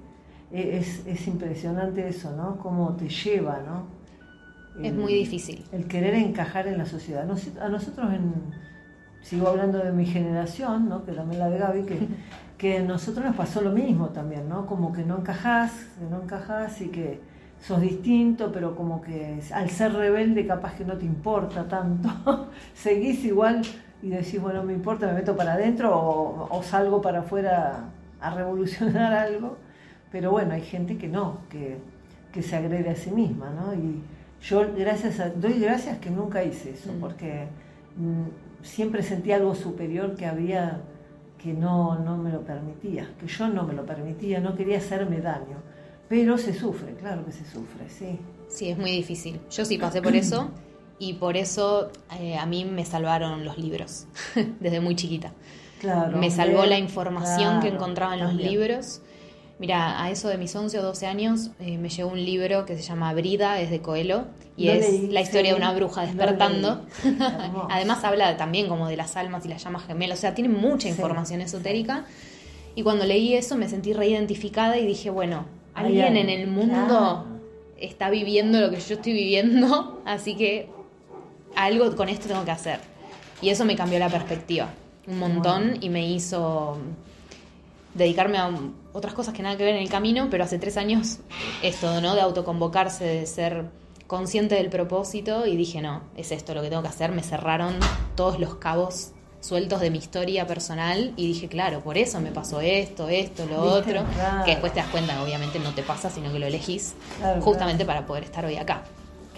e, 0.51 0.79
es, 0.79 1.27
impresionante 1.27 2.09
eso, 2.09 2.35
¿no? 2.37 2.59
Cómo 2.59 2.95
te 2.97 3.09
lleva, 3.09 3.61
¿no? 3.67 3.97
es 4.83 4.93
muy 4.93 5.15
difícil. 5.15 5.65
El 5.73 5.87
querer 5.87 6.15
encajar 6.15 6.67
en 6.67 6.77
la 6.77 6.85
sociedad. 6.85 7.23
A 7.23 7.69
nosotros, 7.69 8.13
en, 8.13 8.33
sigo 9.23 9.49
hablando 9.49 9.79
de 9.79 9.91
mi 9.91 10.05
generación, 10.05 10.89
¿no? 10.89 11.05
que 11.05 11.13
también 11.13 11.41
la 11.41 11.49
de 11.49 11.59
Gaby, 11.59 11.83
que, 11.85 12.09
que 12.59 12.79
a 12.79 12.83
nosotros 12.83 13.25
nos 13.25 13.37
pasó 13.37 13.61
lo 13.61 13.71
mismo 13.71 14.11
también, 14.11 14.49
¿no? 14.49 14.67
Como 14.67 14.93
que 14.93 15.05
no 15.05 15.19
encajás, 15.19 15.73
que 15.99 16.05
no 16.11 16.23
encajás 16.23 16.81
y 16.81 16.89
que 16.89 17.21
sos 17.61 17.81
distinto, 17.81 18.53
pero 18.53 18.75
como 18.77 19.01
que 19.01 19.41
al 19.53 19.71
ser 19.71 19.93
rebelde 19.93 20.47
capaz 20.47 20.75
que 20.75 20.85
no 20.85 20.97
te 20.97 21.05
importa 21.05 21.67
tanto, 21.67 22.49
seguís 22.75 23.25
igual 23.25 23.63
y 24.03 24.11
decís, 24.11 24.41
bueno, 24.41 24.63
me 24.63 24.73
importa, 24.73 25.07
me 25.07 25.15
meto 25.15 25.37
para 25.37 25.55
adentro 25.55 25.91
o, 26.51 26.63
salgo 26.63 27.01
para 27.01 27.21
afuera 27.21 27.85
a 28.21 28.35
revolucionar 28.35 29.13
algo, 29.29 29.57
pero 30.13 30.31
bueno, 30.31 30.55
hay 30.55 30.63
gente 30.63 30.97
que 30.97 31.09
no, 31.09 31.39
que, 31.51 31.79
se 32.43 32.55
agrede 32.55 32.91
a 32.91 32.95
sí 32.95 33.11
misma, 33.11 33.49
¿no? 33.49 33.73
Y 33.73 34.03
yo 34.43 34.63
gracias 34.77 35.21
a, 35.21 35.31
doy 35.31 35.59
gracias 35.59 35.97
que 36.01 36.11
nunca 36.11 36.45
hice 36.45 36.73
eso, 36.73 36.93
mm. 36.93 37.01
porque 37.01 37.47
mm, 37.97 38.63
siempre 38.63 39.03
sentí 39.03 39.33
algo 39.33 39.55
superior 39.55 40.17
que 40.17 40.27
había 40.27 40.83
que 41.39 41.55
no, 41.55 41.99
no 41.99 42.19
me 42.19 42.31
lo 42.31 42.43
permitía, 42.43 43.09
que 43.19 43.27
yo 43.27 43.49
no 43.49 43.63
me 43.63 43.73
lo 43.73 43.87
permitía, 43.87 44.41
no 44.41 44.55
quería 44.55 44.77
hacerme 44.77 45.23
daño 45.23 45.57
pero 46.09 46.39
se 46.39 46.55
sufre, 46.55 46.95
claro 46.95 47.25
que 47.25 47.33
se 47.33 47.45
sufre, 47.45 47.89
sí. 47.89 48.19
Sí, 48.49 48.71
es 48.71 48.79
muy 48.79 48.91
difícil. 48.91 49.41
Yo 49.51 49.65
sí 49.65 49.77
pasé 49.79 50.01
por 50.01 50.15
eso 50.15 50.51
y 50.99 51.15
por 51.15 51.37
eso 51.37 51.91
eh, 52.21 52.37
a 52.37 52.47
mí 52.47 52.65
me 52.65 52.85
salvaron 52.85 53.45
los 53.45 53.59
libros 53.59 54.07
desde 54.61 54.81
muy 54.81 54.95
chiquita. 54.97 55.33
Claro, 55.81 56.17
me 56.17 56.31
salvó 56.31 56.65
la 56.65 56.79
información 56.79 57.61
que 57.61 57.69
encontraba 57.69 58.15
en 58.15 58.23
los 58.23 58.35
libros. 58.35 59.03
Mira, 59.59 60.03
a 60.03 60.11
eso 60.11 60.29
de 60.29 60.37
mis 60.37 60.55
11 60.55 60.79
o 60.79 60.83
12 60.83 61.07
años 61.07 61.51
eh, 61.61 61.79
me 61.79 61.89
llegó 61.89 62.11
un 62.11 62.23
libro 62.23 62.67
que 62.67 62.77
se 62.77 62.83
llama 62.83 63.13
Brida, 63.15 63.59
es 63.61 63.71
de 63.71 63.81
Coelho, 63.81 64.27
y 64.55 64.69
es 64.69 65.11
la 65.11 65.23
historia 65.23 65.53
de 65.53 65.57
una 65.57 65.73
bruja 65.73 66.03
despertando. 66.03 66.85
Además 67.71 68.05
habla 68.05 68.37
también 68.37 68.69
como 68.69 68.87
de 68.87 68.97
las 68.97 69.17
almas 69.17 69.47
y 69.47 69.49
las 69.49 69.65
llamas 69.65 69.87
gemelas, 69.87 70.19
o 70.19 70.21
sea, 70.21 70.35
tiene 70.35 70.51
mucha 70.51 70.89
información 70.89 71.41
esotérica. 71.41 72.05
Y 72.75 72.83
cuando 72.83 73.07
leí 73.07 73.35
eso 73.35 73.57
me 73.57 73.69
sentí 73.69 73.95
reidentificada 73.95 74.77
y 74.79 74.87
dije, 74.87 75.09
bueno, 75.09 75.47
alguien 75.77 76.17
en 76.17 76.29
el 76.29 76.49
mundo 76.49 77.27
está 77.77 78.11
viviendo 78.11 78.61
lo 78.61 78.71
que 78.71 78.81
yo 78.81 78.97
estoy 78.97 79.13
viviendo, 79.13 80.01
así 80.05 80.35
que 80.35 80.69
algo 81.55 81.95
con 81.95 82.09
esto 82.09 82.29
tengo 82.29 82.45
que 82.45 82.51
hacer. 82.51 82.81
Y 83.41 83.51
eso 83.51 83.65
me 83.65 83.77
cambió 83.77 83.99
la 83.99 84.09
perspectiva 84.09 84.71
un 85.07 85.19
montón 85.19 85.79
y 85.81 85.89
me 85.89 86.09
hizo 86.09 86.79
dedicarme 87.95 88.39
a 88.39 88.51
otras 88.93 89.15
cosas 89.15 89.35
que 89.35 89.43
nada 89.43 89.57
que 89.57 89.65
ver 89.65 89.77
en 89.77 89.83
el 89.83 89.89
camino, 89.89 90.29
pero 90.31 90.45
hace 90.45 90.59
tres 90.59 90.77
años 90.77 91.19
esto, 91.63 92.01
¿no? 92.01 92.15
De 92.15 92.21
autoconvocarse, 92.21 93.05
de 93.05 93.27
ser 93.27 93.67
consciente 94.07 94.55
del 94.57 94.69
propósito 94.69 95.47
y 95.47 95.57
dije, 95.57 95.81
no, 95.81 96.03
es 96.17 96.33
esto 96.33 96.55
lo 96.55 96.63
que 96.63 96.69
tengo 96.69 96.83
que 96.83 96.89
hacer. 96.89 97.13
Me 97.13 97.23
cerraron 97.23 97.75
todos 98.15 98.39
los 98.39 98.57
cabos 98.57 99.13
sueltos 99.47 99.81
de 99.81 99.91
mi 99.91 99.99
historia 99.99 100.47
personal 100.47 101.13
y 101.17 101.29
dije, 101.29 101.47
claro, 101.49 101.81
por 101.81 101.97
eso 101.97 102.21
me 102.21 102.33
pasó 102.33 102.61
esto, 102.61 103.09
esto, 103.09 103.47
lo 103.47 103.63
otro, 103.63 104.05
que 104.45 104.51
después 104.51 104.73
te 104.73 104.81
das 104.81 104.89
cuenta, 104.89 105.23
obviamente 105.23 105.61
no 105.61 105.73
te 105.73 105.83
pasa, 105.83 106.11
sino 106.11 106.33
que 106.33 106.39
lo 106.39 106.47
elegís 106.47 106.95
justamente 107.41 107.85
para 107.85 108.07
poder 108.07 108.25
estar 108.25 108.45
hoy 108.45 108.57
acá. 108.57 108.83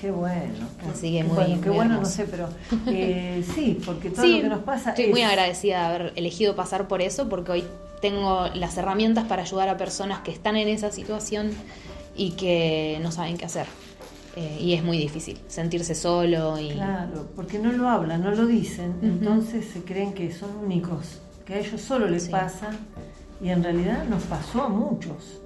Qué 0.01 0.11
bueno. 0.11 0.69
Así 0.91 1.11
que 1.11 1.19
qué 1.19 1.25
muy, 1.25 1.35
bueno, 1.35 1.61
qué 1.61 1.71
bueno, 1.71 2.01
no 2.01 2.05
sé, 2.07 2.25
pero 2.25 2.49
eh, 2.87 3.45
sí, 3.55 3.81
porque 3.85 4.11
todo 4.11 4.27
lo 4.27 4.43
que 4.43 4.49
nos 4.49 4.63
pasa. 4.63 4.91
Estoy 4.91 5.09
muy 5.09 5.23
agradecida 5.23 5.81
de 5.81 5.87
haber 5.87 6.13
elegido 6.15 6.55
pasar 6.55 6.87
por 6.87 7.03
eso, 7.03 7.29
porque 7.29 7.53
hoy 7.53 7.65
tengo 8.01 8.47
las 8.55 8.79
herramientas 8.79 9.27
para 9.27 9.43
ayudar 9.43 9.69
a 9.69 9.77
personas 9.77 10.21
que 10.21 10.31
están 10.31 10.57
en 10.57 10.69
esa 10.69 10.93
situación 10.93 11.51
y 12.17 12.31
que 12.33 12.99
no 13.03 13.11
saben 13.11 13.37
qué 13.37 13.47
hacer. 13.47 13.67
Eh, 14.39 14.57
y 14.61 14.75
es 14.75 14.85
muy 14.85 14.99
difícil 14.99 15.37
sentirse 15.49 15.97
solo 15.97 16.61
y... 16.61 16.71
Claro, 16.71 17.27
porque 17.35 17.59
no 17.59 17.73
lo 17.73 17.89
hablan, 17.89 18.23
no 18.23 18.31
lo 18.31 18.47
dicen, 18.47 18.95
entonces 19.03 19.65
se 19.65 19.83
creen 19.83 20.15
que 20.15 20.31
son 20.31 20.51
únicos, 20.65 21.19
que 21.45 21.55
a 21.55 21.59
ellos 21.59 21.81
solo 21.81 22.07
les 22.07 22.29
pasa 22.29 22.71
y 23.41 23.49
en 23.49 23.65
realidad 23.65 24.05
nos 24.05 24.23
pasó 24.23 24.63
a 24.63 24.69
muchos. 24.69 25.41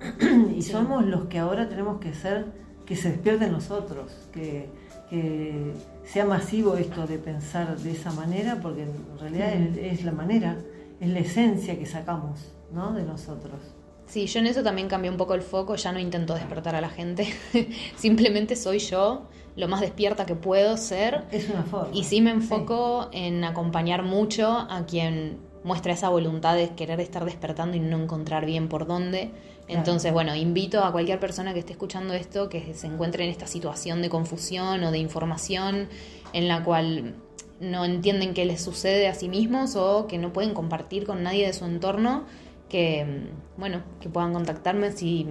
y 0.56 0.62
somos 0.62 1.06
los 1.06 1.26
que 1.26 1.38
ahora 1.38 1.68
tenemos 1.68 2.00
que 2.00 2.12
ser, 2.12 2.46
que 2.86 2.96
se 2.96 3.10
despierten 3.12 3.52
nosotros, 3.52 4.10
que, 4.32 4.68
que 5.08 5.72
sea 6.04 6.24
masivo 6.24 6.74
esto 6.74 7.06
de 7.06 7.18
pensar 7.18 7.78
de 7.78 7.92
esa 7.92 8.10
manera, 8.10 8.58
porque 8.60 8.82
en 8.82 9.18
realidad 9.20 9.52
es, 9.52 10.02
la 10.04 10.10
manera, 10.10 10.58
es 10.98 11.08
la 11.08 11.20
esencia 11.20 11.78
que 11.78 11.86
sacamos 11.86 12.52
¿no? 12.72 12.92
de 12.94 13.04
nosotros. 13.04 13.60
Sí, 14.08 14.26
yo 14.26 14.40
en 14.40 14.46
eso 14.46 14.62
también 14.62 14.88
cambié 14.88 15.10
un 15.10 15.18
poco 15.18 15.34
el 15.34 15.42
foco, 15.42 15.76
ya 15.76 15.92
no 15.92 15.98
intento 15.98 16.34
despertar 16.34 16.74
a 16.74 16.80
la 16.80 16.88
gente, 16.88 17.28
simplemente 17.96 18.56
soy 18.56 18.78
yo, 18.78 19.26
lo 19.54 19.68
más 19.68 19.80
despierta 19.80 20.24
que 20.24 20.34
puedo 20.34 20.76
ser. 20.76 21.24
Es 21.30 21.50
una 21.50 21.62
forma. 21.64 21.90
Y 21.92 22.04
sí 22.04 22.20
me 22.20 22.30
enfoco 22.30 23.10
en 23.12 23.44
acompañar 23.44 24.02
mucho 24.02 24.48
a 24.48 24.86
quien 24.86 25.38
muestra 25.64 25.92
esa 25.92 26.08
voluntad 26.08 26.54
de 26.54 26.70
querer 26.70 27.00
estar 27.00 27.24
despertando 27.24 27.76
y 27.76 27.80
no 27.80 27.98
encontrar 27.98 28.46
bien 28.46 28.68
por 28.68 28.86
dónde. 28.86 29.30
Entonces, 29.66 30.12
bueno, 30.14 30.34
invito 30.34 30.82
a 30.82 30.92
cualquier 30.92 31.20
persona 31.20 31.52
que 31.52 31.58
esté 31.58 31.72
escuchando 31.72 32.14
esto 32.14 32.48
que 32.48 32.72
se 32.72 32.86
encuentre 32.86 33.24
en 33.24 33.30
esta 33.30 33.46
situación 33.46 34.00
de 34.00 34.08
confusión 34.08 34.82
o 34.82 34.90
de 34.90 34.98
información 34.98 35.88
en 36.32 36.48
la 36.48 36.64
cual 36.64 37.16
no 37.60 37.84
entienden 37.84 38.32
qué 38.32 38.46
les 38.46 38.62
sucede 38.62 39.08
a 39.08 39.14
sí 39.14 39.28
mismos 39.28 39.76
o 39.76 40.06
que 40.06 40.16
no 40.16 40.32
pueden 40.32 40.54
compartir 40.54 41.04
con 41.04 41.22
nadie 41.22 41.46
de 41.46 41.52
su 41.52 41.66
entorno, 41.66 42.24
que, 42.68 43.30
bueno, 43.56 43.82
que 44.00 44.08
puedan 44.08 44.32
contactarme 44.32 44.92
si 44.92 45.26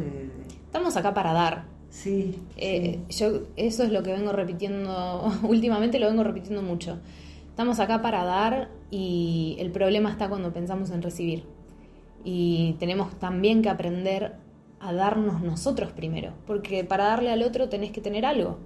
Estamos 0.66 0.96
acá 0.96 1.14
para 1.14 1.32
dar 1.32 1.74
Sí, 1.94 2.42
eh, 2.56 2.98
Yo 3.08 3.42
eso 3.54 3.84
es 3.84 3.92
lo 3.92 4.02
que 4.02 4.10
vengo 4.10 4.32
repitiendo, 4.32 5.32
últimamente 5.44 6.00
lo 6.00 6.08
vengo 6.08 6.24
repitiendo 6.24 6.60
mucho. 6.60 6.98
Estamos 7.50 7.78
acá 7.78 8.02
para 8.02 8.24
dar 8.24 8.68
y 8.90 9.56
el 9.60 9.70
problema 9.70 10.10
está 10.10 10.28
cuando 10.28 10.52
pensamos 10.52 10.90
en 10.90 11.02
recibir. 11.02 11.44
Y 12.24 12.74
tenemos 12.80 13.14
también 13.20 13.62
que 13.62 13.68
aprender 13.68 14.34
a 14.80 14.92
darnos 14.92 15.40
nosotros 15.40 15.92
primero, 15.92 16.32
porque 16.48 16.82
para 16.82 17.04
darle 17.04 17.30
al 17.30 17.44
otro 17.44 17.68
tenés 17.68 17.92
que 17.92 18.00
tener 18.00 18.26
algo. 18.26 18.58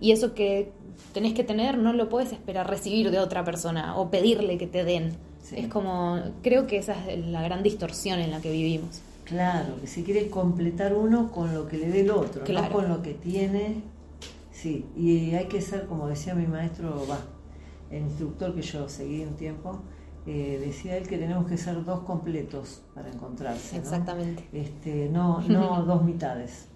Y 0.00 0.12
eso 0.12 0.34
que 0.34 0.70
tenés 1.12 1.34
que 1.34 1.44
tener 1.44 1.78
no 1.78 1.92
lo 1.92 2.08
puedes 2.08 2.32
esperar 2.32 2.68
recibir 2.68 3.10
de 3.10 3.18
otra 3.18 3.44
persona 3.44 3.96
o 3.96 4.10
pedirle 4.10 4.58
que 4.58 4.66
te 4.66 4.84
den. 4.84 5.16
Es 5.52 5.68
como, 5.68 6.20
creo 6.42 6.66
que 6.66 6.76
esa 6.76 6.94
es 7.10 7.26
la 7.26 7.42
gran 7.42 7.62
distorsión 7.62 8.18
en 8.20 8.30
la 8.30 8.40
que 8.40 8.52
vivimos. 8.52 9.00
Claro, 9.24 9.80
que 9.80 9.86
se 9.86 10.04
quiere 10.04 10.28
completar 10.28 10.94
uno 10.94 11.30
con 11.30 11.54
lo 11.54 11.66
que 11.66 11.78
le 11.78 11.88
dé 11.88 12.00
el 12.00 12.10
otro, 12.10 12.44
no 12.46 12.70
con 12.70 12.88
lo 12.88 13.02
que 13.02 13.14
tiene. 13.14 13.82
Sí, 14.52 14.86
y 14.96 15.34
hay 15.34 15.46
que 15.46 15.60
ser, 15.60 15.86
como 15.86 16.08
decía 16.08 16.34
mi 16.34 16.46
maestro, 16.46 17.06
va, 17.08 17.18
el 17.90 18.02
instructor 18.02 18.54
que 18.54 18.62
yo 18.62 18.88
seguí 18.88 19.22
un 19.22 19.34
tiempo, 19.36 19.80
eh, 20.26 20.60
decía 20.62 20.96
él 20.96 21.08
que 21.08 21.16
tenemos 21.16 21.46
que 21.46 21.56
ser 21.56 21.84
dos 21.84 22.00
completos 22.00 22.82
para 22.94 23.08
encontrarse. 23.08 23.76
Exactamente. 23.76 24.44
Este, 24.52 25.08
no, 25.08 25.40
no 25.42 25.82
dos 25.86 26.04
mitades. 26.04 26.67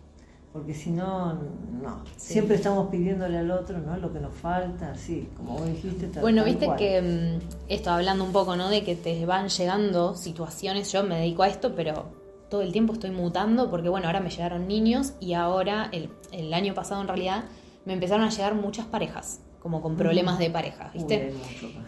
Porque 0.53 0.75
si 0.75 0.91
no, 0.91 1.33
no. 1.33 2.05
Siempre 2.17 2.57
estamos 2.57 2.91
pidiéndole 2.91 3.38
al 3.38 3.51
otro, 3.51 3.79
¿no? 3.79 3.97
Lo 3.97 4.12
que 4.12 4.21
nos 4.21 4.35
falta, 4.35 4.95
sí, 4.95 5.29
como 5.35 5.57
vos 5.57 5.67
dijiste. 5.67 6.21
bueno, 6.21 6.45
viste 6.45 6.69
que 6.77 7.01
mm, 7.01 7.71
esto, 7.71 7.91
hablando 7.91 8.23
un 8.25 8.33
poco, 8.33 8.55
¿no? 8.55 8.69
De 8.69 8.85
que 8.85 8.95
te 8.95 9.25
van 9.25 9.49
llegando 9.49 10.15
situaciones, 10.15 10.93
yo 10.93 11.05
me 11.05 11.17
dedico 11.17 11.43
a 11.43 11.49
esto, 11.49 11.75
pero 11.75 12.05
todo 12.51 12.61
el 12.61 12.71
tiempo 12.71 12.93
estoy 12.93 13.12
mutando 13.12 13.71
porque, 13.71 13.88
bueno, 13.88 14.09
ahora 14.09 14.21
me 14.21 14.29
llegaron 14.29 14.69
niños 14.69 15.15
y 15.21 15.33
ahora, 15.33 15.91
el, 15.91 16.53
año 16.53 16.75
pasado 16.75 17.01
en 17.01 17.09
realidad, 17.09 17.45
me 17.87 17.95
empezaron 17.95 18.27
a 18.27 18.29
llegar 18.29 18.55
muchas 18.55 18.85
parejas, 18.85 19.41
como 19.59 19.81
con 19.81 19.97
problemas 19.97 20.38
de 20.38 20.51
pareja, 20.51 20.91
¿viste? 20.93 21.33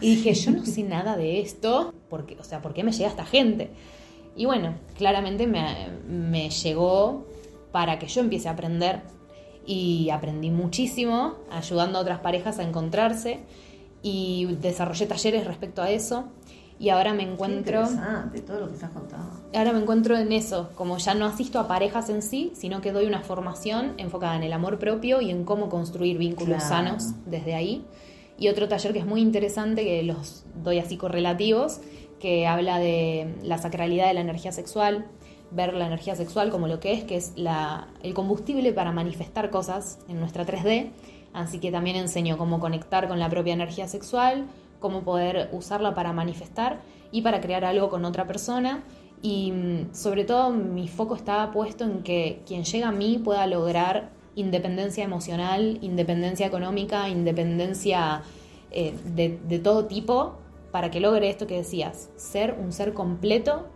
y 0.01 0.15
dije, 0.15 0.33
yo 0.33 0.49
no 0.49 0.65
sé 0.65 0.81
nada 0.81 1.15
de 1.17 1.39
esto, 1.39 1.93
porque, 2.09 2.35
o 2.39 2.43
sea, 2.43 2.63
¿por 2.63 2.73
qué 2.73 2.83
me 2.83 2.91
llega 2.91 3.09
esta 3.09 3.25
gente? 3.25 3.69
Y 4.35 4.45
bueno, 4.45 4.73
claramente 4.97 5.45
me, 5.45 5.89
me 6.07 6.49
llegó 6.49 7.27
para 7.75 7.99
que 7.99 8.07
yo 8.07 8.21
empiece 8.21 8.47
a 8.47 8.51
aprender 8.51 9.01
y 9.65 10.09
aprendí 10.09 10.49
muchísimo 10.49 11.35
ayudando 11.51 11.99
a 11.99 12.03
otras 12.03 12.19
parejas 12.19 12.57
a 12.59 12.63
encontrarse 12.63 13.41
y 14.01 14.45
desarrollé 14.61 15.07
talleres 15.07 15.45
respecto 15.45 15.81
a 15.81 15.89
eso 15.89 16.29
y 16.79 16.87
ahora 16.87 17.13
me 17.13 17.23
encuentro... 17.23 17.81
interesante 17.81 18.39
todo 18.43 18.61
lo 18.61 18.67
que 18.69 18.75
estás 18.75 18.91
contando. 18.91 19.29
Ahora 19.53 19.73
me 19.73 19.81
encuentro 19.81 20.15
en 20.15 20.31
eso, 20.31 20.69
como 20.75 20.99
ya 20.99 21.15
no 21.15 21.25
asisto 21.25 21.59
a 21.59 21.67
parejas 21.67 22.09
en 22.09 22.21
sí, 22.21 22.53
sino 22.55 22.79
que 22.79 22.93
doy 22.93 23.07
una 23.07 23.19
formación 23.19 23.95
enfocada 23.97 24.37
en 24.37 24.43
el 24.43 24.53
amor 24.53 24.79
propio 24.79 25.19
y 25.19 25.29
en 25.29 25.43
cómo 25.43 25.67
construir 25.67 26.17
vínculos 26.17 26.63
sanos 26.63 27.11
desde 27.25 27.55
ahí. 27.55 27.83
Y 28.39 28.47
otro 28.47 28.69
taller 28.69 28.93
que 28.93 28.99
es 28.99 29.05
muy 29.05 29.19
interesante, 29.19 29.83
que 29.83 30.01
los 30.01 30.45
doy 30.63 30.79
así 30.79 30.95
correlativos, 30.95 31.81
que 32.21 32.47
habla 32.47 32.79
de 32.79 33.35
la 33.43 33.57
sacralidad 33.57 34.07
de 34.07 34.13
la 34.13 34.21
energía 34.21 34.53
sexual, 34.53 35.07
ver 35.55 35.73
la 35.73 35.87
energía 35.87 36.15
sexual 36.15 36.51
como 36.51 36.67
lo 36.67 36.79
que 36.79 36.93
es, 36.93 37.03
que 37.03 37.15
es 37.15 37.33
el 38.03 38.13
combustible 38.13 38.73
para 38.73 38.91
manifestar 38.91 39.49
cosas 39.49 39.99
en 40.07 40.19
nuestra 40.19 40.45
3D. 40.45 40.91
Así 41.33 41.59
que 41.59 41.71
también 41.71 41.95
enseño 41.95 42.37
cómo 42.37 42.59
conectar 42.59 43.07
con 43.07 43.19
la 43.19 43.29
propia 43.29 43.53
energía 43.53 43.87
sexual, 43.87 44.45
cómo 44.79 45.01
poder 45.01 45.49
usarla 45.51 45.93
para 45.93 46.13
manifestar 46.13 46.79
y 47.11 47.21
para 47.21 47.41
crear 47.41 47.65
algo 47.65 47.89
con 47.89 48.05
otra 48.05 48.25
persona. 48.27 48.83
Y 49.21 49.51
mm, 49.51 49.93
sobre 49.93 50.25
todo 50.25 50.51
mi 50.51 50.87
foco 50.87 51.15
está 51.15 51.51
puesto 51.51 51.83
en 51.83 52.03
que 52.03 52.41
quien 52.45 52.63
llega 52.63 52.89
a 52.89 52.91
mí 52.91 53.19
pueda 53.23 53.47
lograr 53.47 54.11
independencia 54.35 55.03
emocional, 55.03 55.79
independencia 55.81 56.45
económica, 56.45 57.09
independencia 57.09 58.21
eh, 58.71 58.93
de, 59.15 59.59
todo 59.59 59.85
tipo, 59.85 60.35
para 60.71 60.91
que 60.91 60.99
logre 60.99 61.29
esto 61.29 61.47
que 61.47 61.55
decías, 61.55 62.09
ser 62.17 62.57
un 62.59 62.73
ser 62.73 62.93
completo 62.93 63.67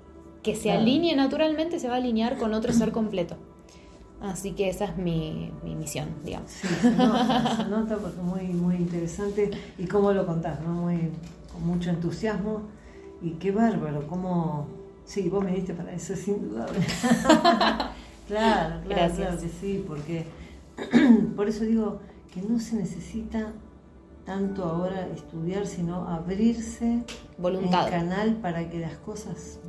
que 0.44 0.56
se 0.56 0.72
alinee 0.72 1.16
naturalmente, 1.16 1.80
se 1.80 1.88
va 1.88 1.96
a 1.96 1.98
alinear 1.98 2.38
con 2.38 2.54
otro 2.54 2.74
ser 2.74 2.92
completo. 2.92 3.36
Así 4.22 4.52
que 4.52 4.70
esa 4.70 4.86
es 4.86 4.98
mi, 4.98 5.52
misión, 5.64 6.10
digamos. 6.26 6.52
Sí, 6.52 6.68
se 6.68 6.92
nota, 6.92 7.56
se 7.56 7.66
nota 7.66 7.98
porque 7.98 8.22
muy, 8.22 8.48
muy 8.48 8.76
interesante 8.76 9.50
y 9.78 9.86
cómo 9.86 10.12
lo 10.12 10.26
contás, 10.26 10.60
¿no? 10.62 10.74
Muy, 10.74 11.12
con 11.52 11.66
mucho 11.66 11.90
entusiasmo 11.90 12.64
y 13.22 13.32
qué 13.32 13.52
bárbaro, 13.52 14.08
cómo... 14.08 14.68
Sí, 15.06 15.28
vos 15.30 15.44
me 15.44 15.54
diste 15.54 15.74
para 15.74 15.94
eso, 15.94 16.16
sin 16.16 16.50
duda. 16.50 16.68
claro, 18.28 18.82
claro, 18.86 19.16
claro 19.16 19.40
que 19.40 19.50
sí, 19.50 19.84
porque 19.88 20.26
por 21.36 21.48
eso 21.48 21.64
digo 21.64 22.00
que 22.32 22.42
no 22.42 22.60
se 22.60 22.76
necesita 22.76 23.54
tanto 24.26 24.64
ahora 24.64 25.08
estudiar, 25.08 25.66
sino 25.66 26.08
abrirse 26.08 27.04
Voluntad. 27.38 27.86
el 27.86 27.92
canal 27.92 28.36
para 28.36 28.70
que 28.70 28.80
las 28.80 28.98
cosas 28.98 29.60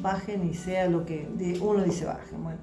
bajen 0.00 0.48
y 0.48 0.54
sea 0.54 0.88
lo 0.88 1.04
que 1.04 1.28
uno 1.60 1.82
dice 1.82 2.06
bajen. 2.06 2.42
Bueno, 2.42 2.58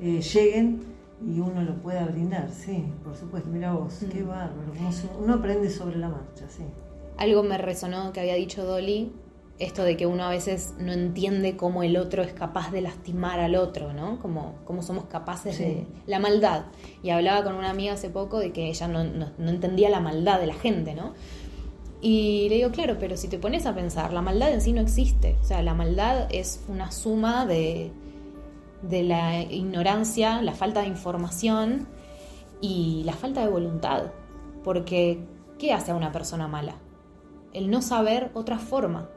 eh, 0.00 0.20
lleguen 0.20 0.80
y 1.26 1.40
uno 1.40 1.62
lo 1.62 1.74
pueda 1.76 2.06
brindar, 2.06 2.50
sí, 2.50 2.84
por 3.02 3.16
supuesto. 3.16 3.48
Mira 3.50 3.72
vos, 3.72 4.04
qué 4.10 4.22
mm. 4.22 4.28
bárbaro, 4.28 4.72
uno 5.20 5.34
aprende 5.34 5.70
sobre 5.70 5.96
la 5.96 6.08
marcha, 6.08 6.46
sí. 6.48 6.62
Algo 7.16 7.42
me 7.42 7.58
resonó 7.58 8.12
que 8.12 8.20
había 8.20 8.34
dicho 8.34 8.64
Dolly, 8.64 9.12
esto 9.58 9.82
de 9.82 9.96
que 9.96 10.06
uno 10.06 10.24
a 10.24 10.30
veces 10.30 10.74
no 10.78 10.92
entiende 10.92 11.56
cómo 11.56 11.82
el 11.82 11.96
otro 11.96 12.22
es 12.22 12.32
capaz 12.32 12.70
de 12.70 12.80
lastimar 12.80 13.40
al 13.40 13.56
otro, 13.56 13.92
¿no? 13.92 14.20
Como, 14.20 14.54
cómo 14.64 14.82
somos 14.82 15.06
capaces 15.06 15.58
de 15.58 15.86
la 16.06 16.20
maldad. 16.20 16.66
Y 17.02 17.10
hablaba 17.10 17.42
con 17.42 17.56
una 17.56 17.70
amiga 17.70 17.94
hace 17.94 18.08
poco 18.08 18.38
de 18.38 18.52
que 18.52 18.68
ella 18.68 18.86
no, 18.86 19.02
no, 19.02 19.50
entendía 19.50 19.90
la 19.90 20.00
maldad 20.00 20.38
de 20.38 20.46
la 20.46 20.54
gente, 20.54 20.94
¿no? 20.94 21.14
Y 22.00 22.48
le 22.48 22.56
digo, 22.56 22.70
claro, 22.70 22.96
pero 22.98 23.16
si 23.16 23.28
te 23.28 23.38
pones 23.38 23.66
a 23.66 23.74
pensar, 23.74 24.12
la 24.12 24.22
maldad 24.22 24.52
en 24.52 24.60
sí 24.60 24.72
no 24.72 24.80
existe. 24.80 25.36
O 25.40 25.44
sea, 25.44 25.62
la 25.62 25.74
maldad 25.74 26.28
es 26.30 26.64
una 26.68 26.92
suma 26.92 27.44
de, 27.44 27.90
de 28.82 29.02
la 29.02 29.42
ignorancia, 29.42 30.40
la 30.42 30.52
falta 30.52 30.82
de 30.82 30.86
información 30.86 31.88
y 32.60 33.02
la 33.04 33.14
falta 33.14 33.40
de 33.40 33.48
voluntad. 33.48 34.12
Porque, 34.62 35.24
¿qué 35.58 35.72
hace 35.72 35.90
a 35.90 35.96
una 35.96 36.12
persona 36.12 36.46
mala? 36.46 36.76
El 37.52 37.70
no 37.70 37.82
saber 37.82 38.30
otra 38.34 38.58
forma. 38.58 39.08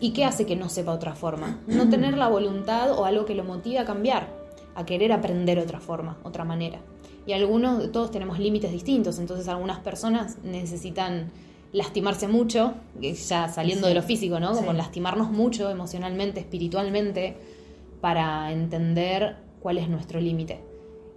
¿Y 0.00 0.12
qué 0.12 0.24
hace 0.24 0.46
que 0.46 0.56
no 0.56 0.68
sepa 0.68 0.92
otra 0.92 1.14
forma? 1.14 1.60
No 1.66 1.88
tener 1.88 2.16
la 2.16 2.28
voluntad 2.28 2.92
o 2.92 3.04
algo 3.04 3.24
que 3.24 3.34
lo 3.34 3.44
motive 3.44 3.78
a 3.78 3.84
cambiar, 3.84 4.28
a 4.74 4.84
querer 4.86 5.12
aprender 5.12 5.58
otra 5.58 5.78
forma, 5.78 6.16
otra 6.22 6.44
manera. 6.44 6.80
Y 7.26 7.34
algunos, 7.34 7.92
todos 7.92 8.10
tenemos 8.10 8.38
límites 8.38 8.72
distintos, 8.72 9.18
entonces 9.18 9.48
algunas 9.48 9.80
personas 9.80 10.38
necesitan 10.42 11.30
lastimarse 11.72 12.28
mucho, 12.28 12.74
ya 13.00 13.48
saliendo 13.48 13.88
de 13.88 13.94
lo 13.94 14.02
físico, 14.02 14.40
¿no? 14.40 14.52
Como 14.54 14.72
lastimarnos 14.72 15.30
mucho 15.30 15.70
emocionalmente, 15.70 16.40
espiritualmente, 16.40 17.36
para 18.00 18.52
entender 18.52 19.36
cuál 19.60 19.78
es 19.78 19.88
nuestro 19.88 20.20
límite. 20.20 20.60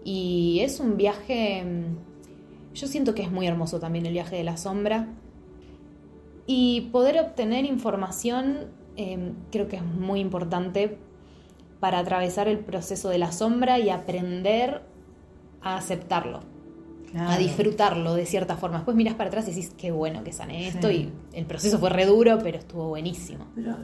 Y 0.03 0.59
es 0.61 0.79
un 0.79 0.97
viaje, 0.97 1.63
mm, 1.63 2.73
yo 2.73 2.87
siento 2.87 3.15
que 3.15 3.21
es 3.21 3.31
muy 3.31 3.47
hermoso 3.47 3.79
también 3.79 4.05
el 4.05 4.13
viaje 4.13 4.35
de 4.35 4.43
la 4.43 4.57
sombra. 4.57 5.07
Y 6.47 6.89
poder 6.91 7.19
obtener 7.19 7.65
información 7.65 8.81
em, 8.97 9.35
creo 9.51 9.69
que 9.69 9.77
es 9.77 9.83
muy 9.83 10.19
importante 10.19 10.97
para 11.79 11.99
atravesar 11.99 12.49
el 12.49 12.59
proceso 12.59 13.07
de 13.07 13.17
la 13.17 13.31
sombra 13.31 13.79
y 13.79 13.89
aprender 13.89 14.81
a 15.61 15.77
aceptarlo 15.77 16.41
a 17.17 17.37
disfrutarlo 17.37 18.15
de 18.15 18.25
cierta 18.25 18.55
forma. 18.55 18.77
Después 18.77 18.95
miras 18.95 19.15
para 19.15 19.29
atrás 19.29 19.47
y 19.47 19.51
decís, 19.51 19.71
qué 19.77 19.91
bueno 19.91 20.23
que 20.23 20.31
sané 20.31 20.67
esto 20.67 20.91
y 20.91 21.11
el 21.33 21.45
proceso 21.45 21.79
fue 21.79 21.89
re 21.89 22.05
duro, 22.05 22.39
pero 22.41 22.57
estuvo 22.57 22.87
buenísimo. 22.87 23.45
Pero 23.55 23.75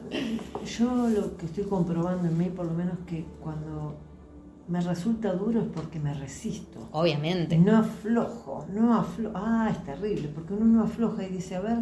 yo 0.64 1.08
lo 1.08 1.36
que 1.36 1.46
estoy 1.46 1.64
comprobando 1.64 2.28
en 2.28 2.38
mí, 2.38 2.46
por 2.46 2.66
lo 2.66 2.72
menos 2.72 2.98
que 3.06 3.24
cuando 3.40 3.96
me 4.68 4.80
resulta 4.80 5.32
duro 5.32 5.60
es 5.60 5.66
porque 5.74 5.98
me 5.98 6.14
resisto. 6.14 6.88
Obviamente. 6.92 7.58
No 7.58 7.78
aflojo, 7.78 8.66
no 8.72 8.94
aflojo. 8.94 9.36
Ah, 9.36 9.68
es 9.70 9.82
terrible, 9.84 10.28
porque 10.28 10.54
uno 10.54 10.64
no 10.66 10.84
afloja 10.84 11.24
y 11.24 11.28
dice, 11.28 11.56
a 11.56 11.60
ver, 11.60 11.78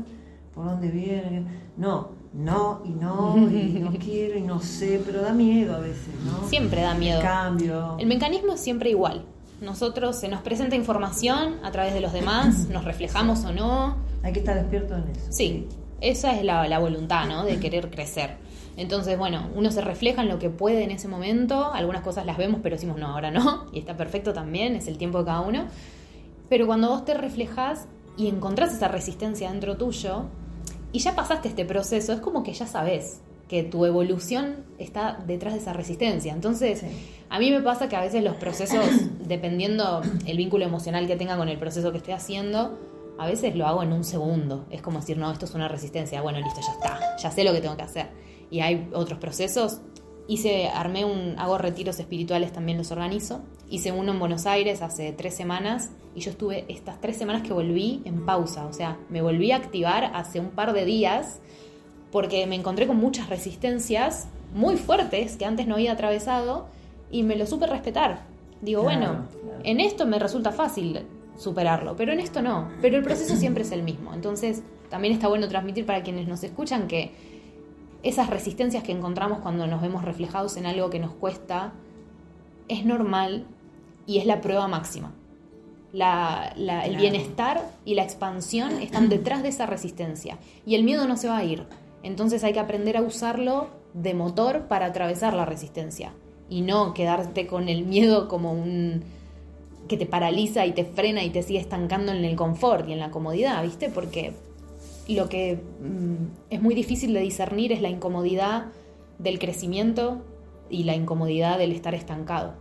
¿por 0.55 0.67
dónde 0.67 0.89
viene? 0.89 1.47
No, 1.77 2.11
no 2.33 2.83
y 2.85 2.91
no, 2.91 3.37
y 3.37 3.79
no 3.81 3.93
quiero 3.93 4.39
y 4.39 4.43
no 4.43 4.61
sé, 4.61 5.03
pero 5.05 5.21
da 5.21 5.33
miedo 5.33 5.77
a 5.77 5.81
veces, 5.81 6.15
¿no? 6.25 6.49
Siempre 6.49 6.83
da 6.83 6.95
miedo. 6.95 7.19
El 7.19 7.25
cambio. 7.25 7.97
El 7.99 8.07
mecanismo 8.07 8.53
es 8.53 8.61
siempre 8.61 8.91
igual 8.91 9.27
nosotros 9.61 10.17
se 10.17 10.29
nos 10.29 10.43
presenta 10.43 10.77
información 10.77 11.57
a 11.63 11.71
través 11.71 11.95
de 11.95 12.01
los 12.01 12.13
demás, 12.13 12.69
nos 12.71 12.85
reflejamos 12.85 13.45
o 13.45 13.53
no. 13.53 13.97
Hay 14.23 14.33
que 14.33 14.41
estar 14.41 14.57
despierto 14.57 14.95
en 14.97 15.09
eso. 15.11 15.27
Sí, 15.31 15.69
esa 16.01 16.37
es 16.37 16.45
la, 16.45 16.79
voluntad, 16.79 17.27
¿no? 17.27 17.45
De 17.45 17.59
querer 17.59 17.91
crecer. 17.91 18.37
Entonces, 18.77 19.17
bueno, 19.17 19.49
uno 19.55 19.71
se 19.71 19.81
refleja 19.81 20.23
en 20.23 20.29
lo 20.29 20.39
que 20.39 20.51
puede 20.51 20.85
en 20.85 20.91
ese 20.91 21.09
momento, 21.09 21.73
algunas 21.73 22.03
cosas 22.03 22.27
las 22.27 22.37
vemos, 22.37 22.61
pero 22.63 22.77
decimos, 22.77 22.99
no, 22.99 23.09
ahora 23.09 23.31
no, 23.31 23.67
y 23.73 23.79
está 23.79 23.97
perfecto 23.97 24.33
también, 24.33 24.77
es 24.77 24.87
el 24.89 24.99
tiempo 24.99 25.21
de 25.21 25.25
cada 25.25 25.41
uno. 25.41 25.67
Pero 26.49 26.67
cuando 26.67 26.89
vos 26.89 27.05
te 27.05 27.15
reflejas 27.15 27.89
y 28.17 28.29
encontrás 28.29 28.75
esa 28.75 28.89
resistencia 28.89 29.51
dentro 29.51 29.77
tuyo, 29.77 30.25
y 30.93 30.99
ya 31.01 31.15
pasaste 31.15 31.49
este 31.49 31.65
proceso, 31.65 32.13
es 32.13 32.21
como 32.21 32.43
que 32.43 32.53
ya 32.53 32.67
sabes 32.67 33.21
que 33.49 33.63
tu 33.63 33.85
evolución 33.85 34.65
está 34.79 35.19
detrás 35.27 35.55
de 35.55 35.61
esa 35.61 35.73
resistencia. 35.73 36.33
Entonces, 36.33 36.83
a 37.29 37.39
mí 37.39 37.51
me 37.51 37.61
pasa 37.61 37.89
que 37.89 37.97
a 37.97 38.01
veces 38.01 38.23
los 38.25 38.37
procesos, 38.37 38.85
dependiendo 39.27 40.03
el 40.27 40.37
vínculo 40.37 40.65
emocional 40.65 41.07
que 41.07 41.17
tenga 41.17 41.37
con 41.37 41.49
el 41.49 41.59
proceso 41.59 41.93
que 41.93 41.99
estoy 41.99 42.15
haciendo, 42.15 42.79
a 43.19 43.27
veces 43.27 43.55
lo 43.55 43.67
hago 43.67 43.83
en 43.83 43.93
un 43.93 44.05
segundo. 44.05 44.67
Es 44.71 44.83
como 44.83 45.01
decir, 45.01 45.17
no, 45.17 45.31
esto 45.31 45.45
es 45.47 45.55
una 45.55 45.69
resistencia. 45.69 46.21
Bueno, 46.23 46.41
listo, 46.41 46.61
ya 46.61 46.73
está. 46.73 47.17
Ya 47.23 47.31
sé 47.31 47.45
lo 47.45 47.53
que 47.53 47.61
tengo 47.61 47.77
que 47.77 47.83
hacer. 47.83 48.09
Y 48.51 48.61
hay 48.61 48.89
otros 48.93 49.19
procesos. 49.19 49.81
Hice, 50.29 50.69
armé 50.69 51.05
un, 51.05 51.39
hago 51.39 51.57
retiros 51.57 52.01
espirituales, 52.01 52.53
también 52.53 52.79
los 52.79 52.91
organizo. 52.91 53.43
Hice 53.71 53.93
uno 53.93 54.13
en 54.13 54.19
Buenos 54.19 54.47
Aires 54.47 54.83
hace 54.83 55.13
tres 55.13 55.37
semanas 55.37 55.91
y 56.15 56.21
yo 56.21 56.31
estuve 56.31 56.65
estas 56.69 57.01
tres 57.01 57.17
semanas 57.17 57.43
que 57.43 57.53
volví 57.53 58.03
en 58.05 58.27
pausa. 58.27 58.67
O 58.67 58.73
sea, 58.73 58.99
me 59.09 59.23
volví 59.23 59.53
a 59.53 59.57
activar 59.57 60.11
hace 60.15 60.41
un 60.41 60.51
par 60.51 60.73
de 60.73 60.85
días 60.85 61.41
porque 62.11 62.47
me 62.47 62.55
encontré 62.55 62.87
con 62.87 62.97
muchas 62.97 63.29
resistencias 63.29 64.29
muy 64.55 64.77
fuertes 64.77 65.37
que 65.37 65.45
antes 65.45 65.67
no 65.67 65.75
había 65.75 65.93
atravesado 65.93 66.67
y 67.11 67.23
me 67.23 67.37
lo 67.37 67.47
supe 67.47 67.67
respetar. 67.67 68.21
Digo, 68.61 68.83
bueno, 68.83 69.27
en 69.65 69.81
esto 69.81 70.07
me 70.07 70.19
resulta 70.19 70.51
fácil 70.51 71.03
superarlo, 71.37 71.97
pero 71.97 72.13
en 72.13 72.21
esto 72.21 72.43
no. 72.43 72.69
Pero 72.81 72.97
el 72.97 73.03
proceso 73.03 73.37
siempre 73.39 73.63
es 73.63 73.73
el 73.73 73.83
mismo. 73.83 74.15
Entonces, 74.15 74.63
también 74.89 75.13
está 75.13 75.29
bueno 75.29 75.49
transmitir 75.49 75.85
para 75.85 76.03
quienes 76.03 76.27
nos 76.27 76.43
escuchan 76.43 76.89
que 76.89 77.13
esas 78.03 78.31
resistencias 78.31 78.83
que 78.83 78.93
encontramos 78.93 79.41
cuando 79.41 79.67
nos 79.67 79.83
vemos 79.83 80.05
reflejados 80.05 80.57
en 80.57 80.67
algo 80.67 80.91
que 80.91 81.01
nos 81.01 81.13
cuesta 81.13 81.73
es 82.69 82.85
normal 82.85 83.47
y 84.07 84.19
es 84.19 84.27
la 84.27 84.41
prueba 84.41 84.69
máxima. 84.69 85.13
el 85.93 86.97
bienestar 86.97 87.69
y 87.85 87.95
la 87.95 88.03
expansión 88.03 88.81
están 88.81 89.09
detrás 89.09 89.43
de 89.43 89.49
esa 89.49 89.67
resistencia 89.67 90.39
y 90.65 90.75
el 90.77 90.85
miedo 90.85 91.07
no 91.09 91.17
se 91.17 91.29
va 91.29 91.39
a 91.39 91.45
ir. 91.45 91.67
Entonces 92.07 92.45
hay 92.45 92.53
que 92.53 92.61
aprender 92.61 92.97
a 92.97 93.03
usarlo 93.03 93.67
de 93.93 94.15
motor 94.15 94.69
para 94.69 94.87
atravesar 94.87 95.35
la 95.35 95.45
resistencia 95.45 96.13
y 96.49 96.61
no 96.61 96.95
quedarte 96.95 97.49
con 97.49 97.69
el 97.69 97.85
miedo 97.85 98.29
como 98.29 98.53
un 98.53 99.03
que 99.89 99.97
te 99.97 100.07
paraliza 100.07 100.67
y 100.67 100.73
te 100.73 100.85
frena 100.85 101.25
y 101.25 101.31
te 101.31 101.43
sigue 101.43 101.59
estancando 101.59 102.13
en 102.13 102.25
el 102.25 102.37
confort 102.37 102.89
y 102.89 102.93
en 102.93 103.01
la 103.01 103.11
comodidad, 103.11 103.61
¿viste? 103.63 103.89
Porque 103.89 104.35
lo 105.09 105.29
que 105.29 105.57
mm, 105.57 106.51
es 106.51 106.63
muy 106.63 106.77
difícil 106.77 107.13
de 107.13 107.21
discernir 107.21 107.73
es 107.73 107.83
la 107.83 107.89
incomodidad 107.89 108.67
del 109.19 109.41
crecimiento 109.41 110.23
y 110.71 110.85
la 110.85 110.95
incomodidad 110.95 111.59
del 111.59 111.73
estar 111.73 111.97
estancado. 111.97 112.55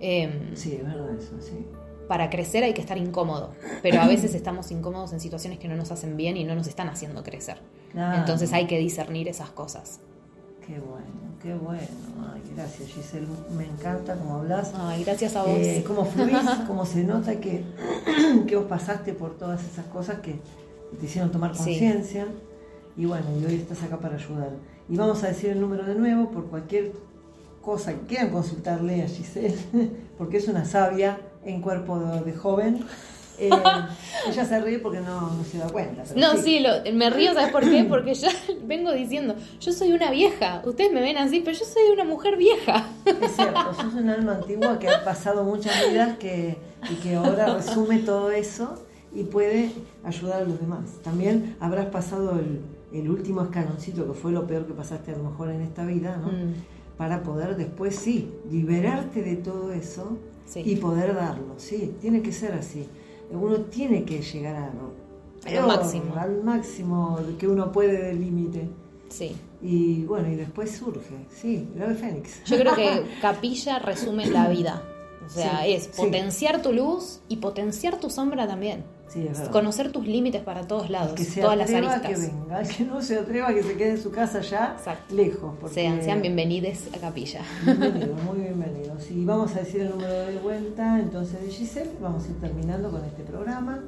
Em, 0.00 0.56
sí, 0.56 0.72
es 0.74 0.84
verdad 0.84 1.14
eso, 1.16 1.40
sí. 1.40 1.64
Para 2.08 2.30
crecer 2.30 2.64
hay 2.64 2.72
que 2.72 2.80
estar 2.80 2.96
incómodo, 2.96 3.52
pero 3.82 4.00
a 4.00 4.06
veces 4.06 4.34
estamos 4.34 4.70
incómodos 4.70 5.12
en 5.12 5.20
situaciones 5.20 5.58
que 5.58 5.68
no 5.68 5.76
nos 5.76 5.92
hacen 5.92 6.16
bien 6.16 6.36
y 6.38 6.44
no 6.44 6.54
nos 6.54 6.66
están 6.66 6.88
haciendo 6.88 7.22
crecer. 7.22 7.58
Entonces 7.94 8.52
hay 8.52 8.66
que 8.66 8.78
discernir 8.78 9.28
esas 9.28 9.50
cosas. 9.50 10.00
Qué 10.66 10.78
bueno, 10.80 11.06
qué 11.42 11.54
bueno. 11.54 11.86
Ay, 12.30 12.42
gracias 12.54 12.90
Giselle, 12.90 13.26
me 13.56 13.64
encanta 13.64 14.16
cómo 14.16 14.36
hablas. 14.36 14.72
Ay, 14.74 15.02
gracias 15.02 15.34
a 15.34 15.42
vos. 15.42 15.56
Eh, 15.56 15.82
cómo 15.86 16.04
fluís, 16.04 16.36
cómo 16.66 16.84
se 16.84 17.04
nota 17.04 17.40
que, 17.40 17.64
que 18.46 18.56
vos 18.56 18.66
pasaste 18.66 19.14
por 19.14 19.38
todas 19.38 19.64
esas 19.64 19.86
cosas 19.86 20.20
que 20.20 20.40
te 20.98 21.06
hicieron 21.06 21.30
tomar 21.30 21.52
conciencia. 21.52 22.26
Y 22.98 23.06
bueno, 23.06 23.26
y 23.40 23.46
hoy 23.46 23.54
estás 23.54 23.82
acá 23.82 23.98
para 23.98 24.16
ayudar. 24.16 24.50
Y 24.88 24.96
vamos 24.96 25.22
a 25.24 25.28
decir 25.28 25.50
el 25.50 25.60
número 25.60 25.84
de 25.84 25.94
nuevo 25.94 26.30
por 26.30 26.46
cualquier 26.46 26.92
cosa 27.62 27.92
que 27.92 28.06
quieran 28.06 28.30
consultarle 28.30 29.02
a 29.02 29.08
Giselle, 29.08 29.56
porque 30.18 30.38
es 30.38 30.48
una 30.48 30.64
sabia 30.64 31.18
en 31.44 31.60
cuerpo 31.60 31.98
de 32.24 32.32
joven. 32.34 32.84
Eh, 33.38 33.50
ella 34.28 34.44
se 34.44 34.60
ríe 34.60 34.78
porque 34.78 35.00
no, 35.00 35.30
se 35.44 35.58
da 35.58 35.68
cuenta. 35.68 36.02
No, 36.16 36.36
sí, 36.36 36.64
me 36.92 37.10
río, 37.10 37.32
¿sabes 37.34 37.52
por 37.52 37.62
qué? 37.62 37.84
Porque 37.84 38.14
yo 38.14 38.28
vengo 38.64 38.92
diciendo, 38.92 39.36
yo 39.60 39.72
soy 39.72 39.92
una 39.92 40.10
vieja, 40.10 40.62
ustedes 40.64 40.92
me 40.92 41.00
ven 41.00 41.16
así, 41.16 41.40
pero 41.40 41.56
yo 41.56 41.64
soy 41.64 41.84
una 41.92 42.04
mujer 42.04 42.36
vieja. 42.36 42.88
Es 43.04 43.36
cierto, 43.36 43.74
sos 43.74 43.94
un 43.94 44.08
alma 44.08 44.36
antigua 44.36 44.78
que 44.78 44.88
ha 44.88 45.04
pasado 45.04 45.44
muchas 45.44 45.74
vidas 45.88 46.18
que, 46.18 46.58
y 46.90 46.94
que 46.96 47.14
ahora 47.14 47.54
resume 47.54 47.98
todo 47.98 48.30
eso 48.30 48.84
y 49.14 49.24
puede 49.24 49.70
ayudar 50.04 50.42
a 50.42 50.44
los 50.44 50.60
demás. 50.60 50.98
También 51.02 51.56
habrás 51.60 51.86
pasado 51.86 52.38
el, 52.92 53.08
último 53.08 53.42
escaloncito, 53.42 54.06
que 54.06 54.14
fue 54.14 54.32
lo 54.32 54.46
peor 54.46 54.66
que 54.66 54.72
pasaste 54.72 55.12
a 55.12 55.16
lo 55.16 55.24
mejor 55.24 55.50
en 55.50 55.60
esta 55.60 55.84
vida, 55.84 56.16
¿no? 56.16 56.28
Mm. 56.28 56.54
Para 56.96 57.22
poder 57.22 57.56
después, 57.56 57.94
sí, 57.94 58.34
liberarte 58.50 59.22
de 59.22 59.36
todo 59.36 59.72
eso 59.72 60.18
y 60.56 60.76
poder 60.76 61.14
darlo, 61.14 61.54
sí, 61.58 61.94
tiene 62.00 62.22
que 62.22 62.32
ser 62.32 62.52
así 62.52 62.86
uno 63.30 63.56
tiene 63.62 64.04
que 64.04 64.22
llegar 64.22 64.56
a 64.56 64.72
al 65.46 65.66
máximo. 65.66 66.14
Al 66.16 66.42
máximo 66.42 67.18
que 67.38 67.46
uno 67.46 67.70
puede 67.70 68.02
del 68.02 68.20
límite. 68.20 68.68
Sí. 69.08 69.36
Y 69.62 70.02
bueno, 70.04 70.28
y 70.28 70.36
después 70.36 70.70
surge, 70.70 71.26
sí, 71.30 71.68
el 71.74 71.82
ave 71.82 71.94
fénix. 71.94 72.44
Yo 72.44 72.58
creo 72.58 72.74
que 72.74 73.04
capilla 73.22 73.78
resume 73.78 74.26
la 74.26 74.48
vida. 74.48 74.82
O 75.24 75.30
sea, 75.30 75.66
es 75.66 75.88
potenciar 75.88 76.62
tu 76.62 76.72
luz 76.72 77.20
y 77.28 77.36
potenciar 77.36 78.00
tu 78.00 78.08
sombra 78.08 78.46
también. 78.46 78.84
Conocer 79.50 79.90
tus 79.90 80.06
límites 80.06 80.42
para 80.42 80.66
todos 80.66 80.90
lados, 80.90 81.14
que 81.14 81.24
todas 81.40 81.56
las 81.56 81.70
aristas. 81.70 82.02
que 82.02 82.14
venga, 82.14 82.62
que 82.62 82.84
no 82.84 83.00
se 83.00 83.18
atreva 83.18 83.48
que 83.54 83.62
se 83.62 83.74
quede 83.74 83.90
en 83.92 84.02
su 84.02 84.10
casa 84.10 84.40
ya 84.42 84.76
lejos. 85.10 85.54
Sean, 85.72 86.02
sean 86.02 86.20
bienvenidos 86.20 86.88
a 86.94 86.98
Capilla. 86.98 87.40
Bienvenidos, 87.64 88.22
muy 88.24 88.40
bienvenidos. 88.40 89.10
Y 89.10 89.24
vamos 89.24 89.56
a 89.56 89.60
decir 89.60 89.82
el 89.82 89.90
número 89.90 90.12
de 90.12 90.38
vuelta 90.38 91.00
entonces 91.00 91.40
de 91.40 91.50
Giselle, 91.50 91.90
vamos 92.02 92.24
a 92.24 92.28
ir 92.28 92.40
terminando 92.40 92.90
con 92.90 93.02
este 93.04 93.22
programa 93.22 93.82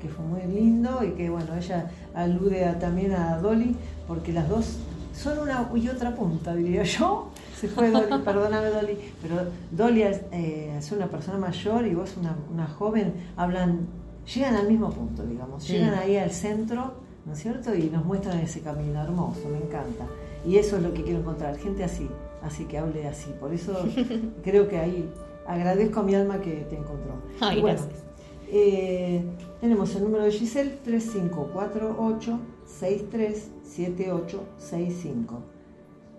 que 0.00 0.08
fue 0.08 0.24
muy 0.26 0.42
lindo 0.42 1.02
y 1.02 1.12
que 1.12 1.30
bueno, 1.30 1.56
ella 1.56 1.90
alude 2.14 2.76
también 2.78 3.12
a 3.12 3.38
Dolly 3.38 3.74
porque 4.06 4.32
las 4.32 4.46
dos 4.46 4.76
son 5.14 5.38
una 5.38 5.70
y 5.74 5.88
otra 5.88 6.14
punta, 6.14 6.54
diría 6.54 6.82
yo. 6.82 7.30
Se 7.58 7.68
fue 7.68 7.90
Dolly, 7.90 8.18
perdóname 8.24 8.68
Dolly, 8.68 8.98
pero 9.22 9.36
Dolly 9.70 10.02
eh, 10.02 10.76
es 10.78 10.92
una 10.92 11.06
persona 11.06 11.38
mayor 11.38 11.86
y 11.86 11.94
vos 11.94 12.14
una, 12.18 12.36
una 12.52 12.66
joven, 12.66 13.14
hablan 13.38 13.86
llegan 14.34 14.56
al 14.56 14.68
mismo 14.68 14.90
punto, 14.90 15.24
digamos, 15.24 15.68
llegan 15.68 15.94
ahí 15.94 16.16
al 16.16 16.30
centro, 16.30 16.94
¿no 17.24 17.32
es 17.32 17.38
cierto? 17.38 17.74
Y 17.74 17.90
nos 17.90 18.04
muestran 18.04 18.38
ese 18.38 18.60
camino 18.60 19.02
hermoso, 19.02 19.48
me 19.48 19.58
encanta. 19.58 20.06
Y 20.46 20.56
eso 20.56 20.76
es 20.76 20.82
lo 20.82 20.92
que 20.92 21.02
quiero 21.02 21.20
encontrar, 21.20 21.56
gente 21.58 21.84
así, 21.84 22.08
así 22.42 22.64
que 22.64 22.78
hable 22.78 23.06
así. 23.06 23.30
Por 23.40 23.52
eso 23.52 23.86
creo 24.42 24.68
que 24.68 24.78
ahí 24.78 25.08
agradezco 25.46 26.00
a 26.00 26.02
mi 26.02 26.14
alma 26.14 26.40
que 26.40 26.66
te 26.68 26.76
encontró. 26.76 27.14
Ay, 27.40 27.62
gracias. 27.62 28.04
Eh, 28.48 29.24
tenemos 29.60 29.94
el 29.96 30.04
número 30.04 30.24
de 30.24 30.30
Giselle 30.30 30.78
3548 30.84 32.38
637865. 32.66 35.42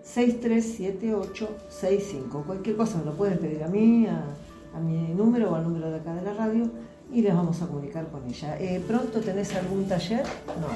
637865. 0.02 2.42
Cualquier 2.46 2.76
cosa 2.76 2.98
me 2.98 3.06
lo 3.06 3.14
pueden 3.14 3.38
pedir 3.38 3.64
a 3.64 3.68
mí, 3.68 4.06
a, 4.06 4.36
mi 4.80 5.14
número 5.14 5.50
o 5.50 5.54
al 5.56 5.64
número 5.64 5.90
de 5.90 5.96
acá 5.96 6.14
de 6.14 6.22
la 6.22 6.34
radio 6.34 6.70
y 7.12 7.22
les 7.22 7.34
vamos 7.34 7.60
a 7.62 7.66
comunicar 7.66 8.08
con 8.08 8.26
ella. 8.28 8.58
Eh, 8.58 8.82
¿Pronto 8.86 9.20
tenés 9.20 9.54
algún 9.54 9.86
taller? 9.86 10.24
No. 10.46 10.68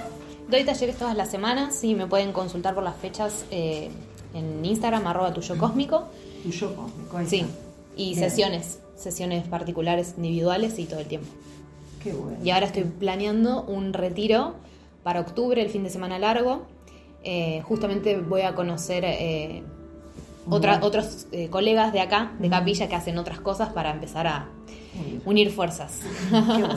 Doy 0.51 0.65
talleres 0.65 0.97
todas 0.97 1.17
las 1.17 1.31
semanas 1.31 1.83
y 1.85 1.95
me 1.95 2.07
pueden 2.07 2.33
consultar 2.33 2.75
por 2.75 2.83
las 2.83 2.97
fechas 2.97 3.45
eh, 3.51 3.91
en 4.35 4.65
Instagram, 4.65 5.07
arroba 5.07 5.33
tuyo 5.33 5.57
cósmico. 5.59 6.05
Tuyo 6.43 6.75
cósmico, 6.75 7.17
ahí 7.17 7.27
Sí, 7.27 7.47
y 7.97 8.15
sesiones, 8.15 8.81
sesiones 8.97 9.47
particulares, 9.47 10.15
individuales 10.17 10.79
y 10.79 10.85
todo 10.85 11.01
el 11.01 11.07
tiempo. 11.07 11.29
Qué 12.03 12.13
bueno. 12.13 12.39
Y 12.43 12.51
ahora 12.51 12.67
estoy 12.67 12.85
planeando 12.85 13.63
un 13.63 13.93
retiro 13.93 14.55
para 15.03 15.21
octubre, 15.21 15.61
el 15.63 15.71
fin 15.71 15.85
de 15.85 15.91
semana 15.91 16.19
largo. 16.19 16.63
Eh, 17.25 17.63
justamente 17.65 18.19
voy 18.19 18.41
a 18.41 18.55
conocer 18.55 19.05
eh, 19.05 19.63
otros 20.49 21.27
eh, 21.33 21.49
colegas 21.49 21.93
de 21.93 22.01
acá, 22.01 22.33
de 22.39 22.49
Capilla, 22.49 22.89
que 22.89 22.95
hacen 22.95 23.19
otras 23.19 23.41
cosas 23.41 23.71
para 23.73 23.91
empezar 23.91 24.27
a 24.27 24.49
unir 25.25 25.51
fuerzas. 25.51 26.01
Qué 26.31 26.41
bueno, 26.41 26.69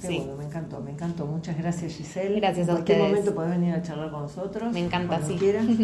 qué 0.00 0.08
bueno, 0.18 0.36
me 0.36 0.44
encantó, 0.44 0.80
me 0.80 0.90
encantó. 0.90 1.26
Muchas 1.26 1.58
gracias 1.58 1.94
Giselle. 1.94 2.40
Gracias 2.40 2.68
a 2.68 2.74
ustedes. 2.74 2.98
En 2.98 3.02
cualquier 3.04 3.08
momento 3.08 3.34
podés 3.34 3.50
venir 3.50 3.74
a 3.74 3.82
charlar 3.82 4.10
con 4.10 4.22
nosotros. 4.22 4.72
Me 4.72 4.80
encanta, 4.80 5.20
sí. 5.22 5.34
Quieras. 5.34 5.66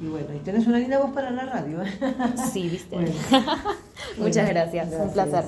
Y 0.00 0.06
bueno, 0.06 0.28
y 0.32 0.38
tenés 0.38 0.64
una 0.68 0.78
linda 0.78 1.00
voz 1.00 1.10
para 1.10 1.32
la 1.32 1.44
radio. 1.44 1.80
Sí, 2.52 2.68
viste. 2.68 2.96
Muchas 4.18 4.48
gracias, 4.48 4.94
un 4.96 5.12
placer. 5.12 5.44